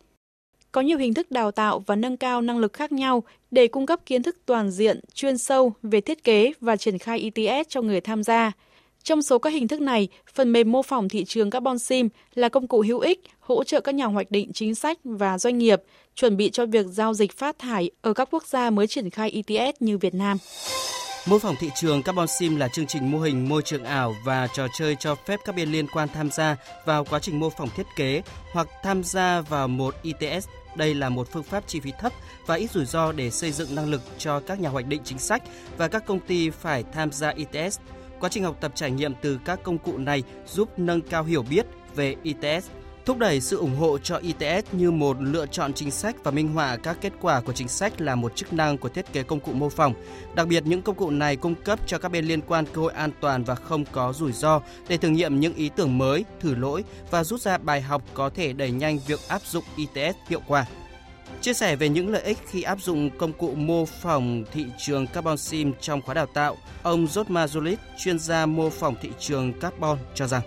Có 0.76 0.82
nhiều 0.82 0.98
hình 0.98 1.14
thức 1.14 1.30
đào 1.30 1.50
tạo 1.50 1.82
và 1.86 1.96
nâng 1.96 2.16
cao 2.16 2.42
năng 2.42 2.58
lực 2.58 2.72
khác 2.72 2.92
nhau 2.92 3.22
để 3.50 3.66
cung 3.66 3.86
cấp 3.86 4.00
kiến 4.06 4.22
thức 4.22 4.36
toàn 4.46 4.70
diện, 4.70 5.00
chuyên 5.14 5.38
sâu 5.38 5.72
về 5.82 6.00
thiết 6.00 6.24
kế 6.24 6.52
và 6.60 6.76
triển 6.76 6.98
khai 6.98 7.30
ETS 7.34 7.68
cho 7.68 7.82
người 7.82 8.00
tham 8.00 8.22
gia. 8.22 8.52
Trong 9.02 9.22
số 9.22 9.38
các 9.38 9.50
hình 9.50 9.68
thức 9.68 9.80
này, 9.80 10.08
phần 10.34 10.52
mềm 10.52 10.72
mô 10.72 10.82
phỏng 10.82 11.08
thị 11.08 11.24
trường 11.24 11.50
carbon 11.50 11.78
sim 11.78 12.08
là 12.34 12.48
công 12.48 12.68
cụ 12.68 12.84
hữu 12.86 12.98
ích 12.98 13.20
hỗ 13.40 13.64
trợ 13.64 13.80
các 13.80 13.94
nhà 13.94 14.04
hoạch 14.06 14.30
định 14.30 14.52
chính 14.52 14.74
sách 14.74 14.98
và 15.04 15.38
doanh 15.38 15.58
nghiệp 15.58 15.82
chuẩn 16.14 16.36
bị 16.36 16.50
cho 16.50 16.66
việc 16.66 16.86
giao 16.86 17.14
dịch 17.14 17.36
phát 17.36 17.58
thải 17.58 17.90
ở 18.00 18.12
các 18.12 18.28
quốc 18.30 18.46
gia 18.46 18.70
mới 18.70 18.86
triển 18.86 19.10
khai 19.10 19.30
ETS 19.30 19.82
như 19.82 19.98
Việt 19.98 20.14
Nam. 20.14 20.38
Mô 21.26 21.38
phỏng 21.38 21.56
thị 21.56 21.70
trường 21.74 22.02
Carbon 22.02 22.26
Sim 22.28 22.56
là 22.56 22.68
chương 22.68 22.86
trình 22.86 23.10
mô 23.10 23.18
hình, 23.18 23.48
môi 23.48 23.62
trường 23.62 23.84
ảo 23.84 24.14
và 24.24 24.46
trò 24.46 24.66
chơi 24.78 24.96
cho 24.96 25.14
phép 25.14 25.40
các 25.44 25.56
bên 25.56 25.72
liên 25.72 25.86
quan 25.88 26.08
tham 26.08 26.30
gia 26.30 26.56
vào 26.84 27.04
quá 27.04 27.18
trình 27.18 27.40
mô 27.40 27.50
phỏng 27.50 27.68
thiết 27.76 27.86
kế 27.96 28.22
hoặc 28.52 28.68
tham 28.82 29.04
gia 29.04 29.40
vào 29.40 29.68
một 29.68 29.94
ITS. 30.02 30.48
Đây 30.76 30.94
là 30.94 31.08
một 31.08 31.28
phương 31.32 31.42
pháp 31.42 31.64
chi 31.66 31.80
phí 31.80 31.92
thấp 32.00 32.12
và 32.46 32.54
ít 32.54 32.70
rủi 32.70 32.84
ro 32.84 33.12
để 33.12 33.30
xây 33.30 33.52
dựng 33.52 33.74
năng 33.74 33.90
lực 33.90 34.00
cho 34.18 34.40
các 34.40 34.60
nhà 34.60 34.68
hoạch 34.68 34.86
định 34.86 35.00
chính 35.04 35.18
sách 35.18 35.42
và 35.76 35.88
các 35.88 36.06
công 36.06 36.20
ty 36.20 36.50
phải 36.50 36.84
tham 36.92 37.12
gia 37.12 37.30
ITS. 37.30 37.78
Quá 38.20 38.28
trình 38.28 38.44
học 38.44 38.56
tập 38.60 38.72
trải 38.74 38.90
nghiệm 38.90 39.14
từ 39.22 39.38
các 39.44 39.60
công 39.62 39.78
cụ 39.78 39.98
này 39.98 40.22
giúp 40.46 40.78
nâng 40.78 41.00
cao 41.00 41.24
hiểu 41.24 41.42
biết 41.42 41.66
về 41.94 42.16
ITS. 42.22 42.68
Thúc 43.06 43.18
đẩy 43.18 43.40
sự 43.40 43.56
ủng 43.56 43.76
hộ 43.76 43.98
cho 43.98 44.16
ITS 44.16 44.72
như 44.72 44.90
một 44.90 45.16
lựa 45.20 45.46
chọn 45.46 45.72
chính 45.72 45.90
sách 45.90 46.16
và 46.24 46.30
minh 46.30 46.48
họa 46.48 46.76
các 46.76 46.96
kết 47.00 47.12
quả 47.20 47.40
của 47.40 47.52
chính 47.52 47.68
sách 47.68 48.00
là 48.00 48.14
một 48.14 48.36
chức 48.36 48.52
năng 48.52 48.78
của 48.78 48.88
thiết 48.88 49.12
kế 49.12 49.22
công 49.22 49.40
cụ 49.40 49.52
mô 49.52 49.68
phỏng. 49.68 49.94
Đặc 50.34 50.48
biệt, 50.48 50.66
những 50.66 50.82
công 50.82 50.96
cụ 50.96 51.10
này 51.10 51.36
cung 51.36 51.54
cấp 51.54 51.78
cho 51.86 51.98
các 51.98 52.12
bên 52.12 52.24
liên 52.24 52.40
quan 52.40 52.64
cơ 52.72 52.80
hội 52.80 52.92
an 52.92 53.10
toàn 53.20 53.44
và 53.44 53.54
không 53.54 53.84
có 53.92 54.12
rủi 54.12 54.32
ro 54.32 54.60
để 54.88 54.96
thử 54.96 55.08
nghiệm 55.08 55.40
những 55.40 55.54
ý 55.54 55.70
tưởng 55.76 55.98
mới, 55.98 56.24
thử 56.40 56.54
lỗi 56.54 56.84
và 57.10 57.24
rút 57.24 57.40
ra 57.40 57.58
bài 57.58 57.80
học 57.80 58.02
có 58.14 58.30
thể 58.30 58.52
đẩy 58.52 58.70
nhanh 58.70 58.98
việc 59.06 59.20
áp 59.28 59.42
dụng 59.42 59.64
ITS 59.76 60.16
hiệu 60.28 60.40
quả. 60.46 60.66
Chia 61.40 61.52
sẻ 61.52 61.76
về 61.76 61.88
những 61.88 62.08
lợi 62.08 62.22
ích 62.22 62.38
khi 62.46 62.62
áp 62.62 62.80
dụng 62.80 63.10
công 63.18 63.32
cụ 63.32 63.54
mô 63.54 63.84
phỏng 63.84 64.44
thị 64.52 64.64
trường 64.78 65.06
carbon 65.06 65.38
sim 65.38 65.72
trong 65.80 66.02
khóa 66.02 66.14
đào 66.14 66.26
tạo, 66.26 66.56
ông 66.82 67.06
Jotma 67.06 67.46
Zulit, 67.46 67.76
chuyên 67.98 68.18
gia 68.18 68.46
mô 68.46 68.70
phỏng 68.70 68.94
thị 69.02 69.08
trường 69.18 69.52
carbon 69.52 69.98
cho 70.14 70.26
rằng 70.26 70.42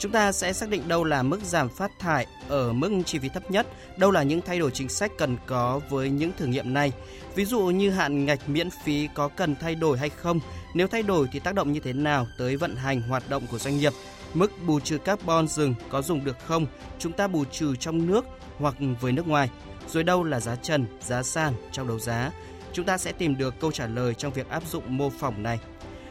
Chúng 0.00 0.12
ta 0.12 0.32
sẽ 0.32 0.52
xác 0.52 0.68
định 0.68 0.88
đâu 0.88 1.04
là 1.04 1.22
mức 1.22 1.40
giảm 1.42 1.68
phát 1.68 1.90
thải 1.98 2.26
ở 2.48 2.72
mức 2.72 2.90
chi 3.06 3.18
phí 3.18 3.28
thấp 3.28 3.50
nhất, 3.50 3.66
đâu 3.96 4.10
là 4.10 4.22
những 4.22 4.40
thay 4.40 4.58
đổi 4.58 4.70
chính 4.70 4.88
sách 4.88 5.12
cần 5.18 5.36
có 5.46 5.80
với 5.88 6.10
những 6.10 6.32
thử 6.38 6.46
nghiệm 6.46 6.74
này. 6.74 6.92
Ví 7.34 7.44
dụ 7.44 7.60
như 7.60 7.90
hạn 7.90 8.24
ngạch 8.24 8.48
miễn 8.48 8.68
phí 8.84 9.08
có 9.14 9.28
cần 9.28 9.56
thay 9.60 9.74
đổi 9.74 9.98
hay 9.98 10.08
không, 10.08 10.40
nếu 10.74 10.86
thay 10.86 11.02
đổi 11.02 11.28
thì 11.32 11.38
tác 11.38 11.54
động 11.54 11.72
như 11.72 11.80
thế 11.80 11.92
nào 11.92 12.26
tới 12.38 12.56
vận 12.56 12.76
hành 12.76 13.02
hoạt 13.02 13.30
động 13.30 13.46
của 13.50 13.58
doanh 13.58 13.78
nghiệp, 13.78 13.92
mức 14.34 14.52
bù 14.66 14.80
trừ 14.80 14.98
carbon 14.98 15.48
rừng 15.48 15.74
có 15.88 16.02
dùng 16.02 16.24
được 16.24 16.36
không, 16.46 16.66
chúng 16.98 17.12
ta 17.12 17.28
bù 17.28 17.44
trừ 17.44 17.76
trong 17.76 18.06
nước 18.06 18.24
hoặc 18.58 18.74
với 19.00 19.12
nước 19.12 19.28
ngoài, 19.28 19.50
rồi 19.88 20.04
đâu 20.04 20.24
là 20.24 20.40
giá 20.40 20.56
trần, 20.56 20.86
giá 21.00 21.22
sàn 21.22 21.54
trong 21.72 21.88
đấu 21.88 21.98
giá. 21.98 22.30
Chúng 22.72 22.86
ta 22.86 22.98
sẽ 22.98 23.12
tìm 23.12 23.38
được 23.38 23.60
câu 23.60 23.72
trả 23.72 23.86
lời 23.86 24.14
trong 24.14 24.32
việc 24.32 24.48
áp 24.48 24.62
dụng 24.66 24.96
mô 24.96 25.10
phỏng 25.10 25.42
này. 25.42 25.58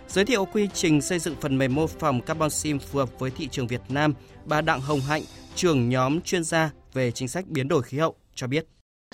Giới 0.10 0.26
thiệu 0.26 0.46
quy 0.46 0.70
trình 0.74 1.02
xây 1.02 1.20
dựng 1.20 1.36
phần 1.42 1.58
mềm 1.58 1.76
mô 1.76 1.88
phỏng 1.88 2.22
Carbon 2.22 2.50
Sim 2.50 2.80
phù 2.80 3.00
hợp 3.00 3.20
với 3.20 3.32
thị 3.32 3.48
trường 3.52 3.68
Việt 3.68 3.82
Nam, 3.90 4.14
bà 4.46 4.62
Đặng 4.62 4.82
Hồng 4.82 5.00
Hạnh, 5.00 5.24
trưởng 5.56 5.90
nhóm 5.90 6.22
chuyên 6.22 6.44
gia 6.44 6.72
về 6.94 7.12
chính 7.12 7.28
sách 7.28 7.48
biến 7.48 7.68
đổi 7.68 7.84
khí 7.84 7.98
hậu 7.98 8.16
cho 8.36 8.48
biết. 8.48 8.66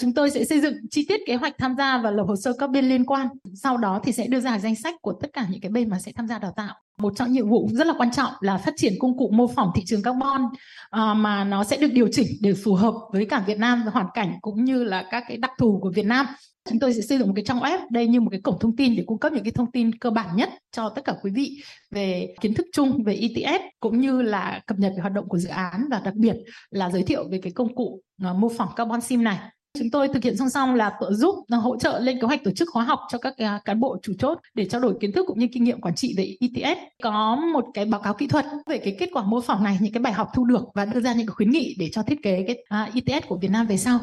Chúng 0.01 0.13
tôi 0.13 0.29
sẽ 0.29 0.45
xây 0.45 0.61
dựng 0.61 0.73
chi 0.91 1.05
tiết 1.09 1.21
kế 1.25 1.35
hoạch 1.35 1.53
tham 1.57 1.75
gia 1.77 1.97
và 1.97 2.11
lập 2.11 2.23
hồ 2.27 2.35
sơ 2.35 2.53
các 2.59 2.69
bên 2.69 2.85
liên 2.85 3.05
quan. 3.05 3.27
Sau 3.53 3.77
đó 3.77 4.01
thì 4.03 4.11
sẽ 4.11 4.27
đưa 4.27 4.39
ra 4.39 4.59
danh 4.59 4.75
sách 4.75 4.95
của 5.01 5.13
tất 5.21 5.27
cả 5.33 5.47
những 5.49 5.61
cái 5.61 5.71
bên 5.71 5.89
mà 5.89 5.99
sẽ 5.99 6.11
tham 6.15 6.27
gia 6.27 6.39
đào 6.39 6.53
tạo. 6.55 6.75
Một 6.97 7.13
trong 7.15 7.31
nhiệm 7.31 7.49
vụ 7.49 7.69
rất 7.71 7.87
là 7.87 7.93
quan 7.97 8.11
trọng 8.11 8.33
là 8.41 8.57
phát 8.57 8.73
triển 8.77 8.93
công 8.99 9.17
cụ 9.17 9.29
mô 9.33 9.47
phỏng 9.47 9.71
thị 9.75 9.83
trường 9.85 10.01
carbon 10.01 10.41
à, 10.89 11.13
mà 11.13 11.43
nó 11.43 11.63
sẽ 11.63 11.77
được 11.77 11.89
điều 11.93 12.07
chỉnh 12.11 12.27
để 12.41 12.53
phù 12.53 12.73
hợp 12.73 12.93
với 13.13 13.25
cả 13.25 13.43
Việt 13.47 13.57
Nam 13.57 13.81
và 13.85 13.91
hoàn 13.91 14.07
cảnh 14.13 14.33
cũng 14.41 14.63
như 14.63 14.83
là 14.83 15.05
các 15.11 15.23
cái 15.27 15.37
đặc 15.37 15.51
thù 15.57 15.79
của 15.81 15.91
Việt 15.95 16.05
Nam. 16.05 16.25
Chúng 16.69 16.79
tôi 16.79 16.93
sẽ 16.93 17.01
xây 17.01 17.17
dựng 17.17 17.27
một 17.27 17.33
cái 17.35 17.45
trang 17.45 17.59
web, 17.59 17.79
đây 17.91 18.07
như 18.07 18.21
một 18.21 18.29
cái 18.29 18.41
cổng 18.41 18.59
thông 18.59 18.75
tin 18.75 18.95
để 18.95 19.03
cung 19.07 19.19
cấp 19.19 19.33
những 19.33 19.43
cái 19.43 19.51
thông 19.51 19.71
tin 19.71 19.97
cơ 19.99 20.09
bản 20.09 20.35
nhất 20.35 20.49
cho 20.71 20.89
tất 20.89 21.01
cả 21.05 21.13
quý 21.21 21.31
vị 21.35 21.61
về 21.91 22.35
kiến 22.41 22.53
thức 22.53 22.67
chung 22.73 23.03
về 23.03 23.15
ETS 23.15 23.63
cũng 23.79 23.99
như 23.99 24.21
là 24.21 24.61
cập 24.67 24.79
nhật 24.79 24.93
về 24.95 25.01
hoạt 25.01 25.13
động 25.13 25.27
của 25.27 25.37
dự 25.37 25.49
án 25.49 25.85
và 25.91 26.01
đặc 26.05 26.13
biệt 26.13 26.35
là 26.69 26.89
giới 26.89 27.03
thiệu 27.03 27.27
về 27.31 27.39
cái 27.43 27.51
công 27.51 27.75
cụ 27.75 28.01
à, 28.23 28.33
mô 28.33 28.49
phỏng 28.49 28.69
carbon 28.75 29.01
sim 29.01 29.23
này. 29.23 29.37
Chúng 29.77 29.89
tôi 29.89 30.07
thực 30.07 30.23
hiện 30.23 30.37
song 30.37 30.49
song 30.49 30.75
là 30.75 30.91
tự 31.01 31.13
giúp 31.13 31.35
hỗ 31.49 31.77
trợ 31.77 31.99
lên 31.99 32.19
kế 32.21 32.27
hoạch 32.27 32.43
tổ 32.43 32.51
chức 32.51 32.69
khóa 32.71 32.83
học 32.83 32.99
cho 33.09 33.17
các 33.17 33.37
à, 33.37 33.59
cán 33.65 33.79
bộ 33.79 33.97
chủ 34.01 34.13
chốt 34.19 34.37
để 34.53 34.65
trao 34.65 34.81
đổi 34.81 34.97
kiến 35.01 35.11
thức 35.11 35.25
cũng 35.27 35.39
như 35.39 35.47
kinh 35.53 35.63
nghiệm 35.63 35.81
quản 35.81 35.95
trị 35.95 36.13
về 36.17 36.35
ETS. 36.41 36.79
Có 37.03 37.35
một 37.35 37.65
cái 37.73 37.85
báo 37.85 38.01
cáo 38.01 38.13
kỹ 38.13 38.27
thuật 38.27 38.45
về 38.67 38.77
cái 38.77 38.95
kết 38.99 39.09
quả 39.13 39.23
mô 39.23 39.41
phỏng 39.41 39.63
này, 39.63 39.77
những 39.81 39.93
cái 39.93 40.01
bài 40.01 40.13
học 40.13 40.27
thu 40.33 40.45
được 40.45 40.63
và 40.73 40.85
đưa 40.85 41.01
ra 41.01 41.13
những 41.13 41.27
cái 41.27 41.33
khuyến 41.33 41.49
nghị 41.49 41.75
để 41.79 41.89
cho 41.91 42.03
thiết 42.03 42.23
kế 42.23 42.43
cái 42.47 42.57
à, 42.69 42.89
ETS 42.93 43.27
của 43.27 43.37
Việt 43.37 43.51
Nam 43.51 43.67
về 43.67 43.77
sau. 43.77 43.99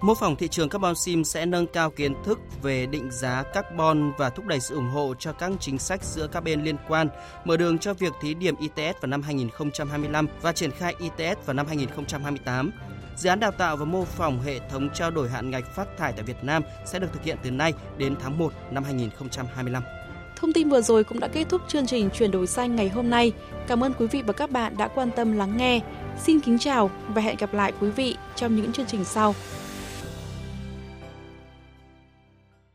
Mô 0.00 0.14
phỏng 0.14 0.36
thị 0.36 0.48
trường 0.48 0.68
carbon 0.68 0.94
sim 0.94 1.24
sẽ 1.24 1.46
nâng 1.46 1.66
cao 1.66 1.90
kiến 1.90 2.14
thức 2.24 2.38
về 2.62 2.86
định 2.86 3.10
giá 3.10 3.42
carbon 3.54 4.12
và 4.18 4.30
thúc 4.30 4.46
đẩy 4.46 4.60
sự 4.60 4.74
ủng 4.74 4.88
hộ 4.88 5.14
cho 5.18 5.32
các 5.32 5.52
chính 5.60 5.78
sách 5.78 6.04
giữa 6.04 6.26
các 6.26 6.44
bên 6.44 6.64
liên 6.64 6.76
quan, 6.88 7.08
mở 7.44 7.56
đường 7.56 7.78
cho 7.78 7.94
việc 7.94 8.12
thí 8.20 8.34
điểm 8.34 8.54
ETS 8.60 9.00
vào 9.00 9.08
năm 9.08 9.22
2025 9.22 10.28
và 10.42 10.52
triển 10.52 10.70
khai 10.70 10.94
ETS 11.00 11.46
vào 11.46 11.54
năm 11.54 11.66
2028. 11.66 12.70
Dự 13.16 13.28
án 13.28 13.40
đào 13.40 13.50
tạo 13.50 13.76
và 13.76 13.84
mô 13.84 14.04
phỏng 14.04 14.40
hệ 14.40 14.58
thống 14.70 14.88
trao 14.94 15.10
đổi 15.10 15.28
hạn 15.28 15.50
ngạch 15.50 15.74
phát 15.74 15.88
thải 15.98 16.12
tại 16.12 16.22
Việt 16.22 16.44
Nam 16.44 16.62
sẽ 16.84 16.98
được 16.98 17.08
thực 17.12 17.22
hiện 17.22 17.36
từ 17.42 17.50
nay 17.50 17.72
đến 17.98 18.14
tháng 18.20 18.38
1 18.38 18.52
năm 18.70 18.84
2025. 18.84 19.82
Thông 20.36 20.52
tin 20.52 20.68
vừa 20.68 20.80
rồi 20.80 21.04
cũng 21.04 21.20
đã 21.20 21.28
kết 21.28 21.48
thúc 21.48 21.62
chương 21.68 21.86
trình 21.86 22.10
chuyển 22.10 22.30
đổi 22.30 22.46
xanh 22.46 22.76
ngày 22.76 22.88
hôm 22.88 23.10
nay. 23.10 23.32
Cảm 23.66 23.84
ơn 23.84 23.92
quý 23.98 24.06
vị 24.06 24.22
và 24.22 24.32
các 24.32 24.50
bạn 24.50 24.76
đã 24.76 24.88
quan 24.88 25.10
tâm 25.10 25.32
lắng 25.32 25.56
nghe. 25.56 25.80
Xin 26.18 26.40
kính 26.40 26.58
chào 26.58 26.90
và 27.08 27.22
hẹn 27.22 27.36
gặp 27.36 27.54
lại 27.54 27.72
quý 27.80 27.90
vị 27.90 28.16
trong 28.34 28.56
những 28.56 28.72
chương 28.72 28.86
trình 28.86 29.04
sau. 29.04 29.34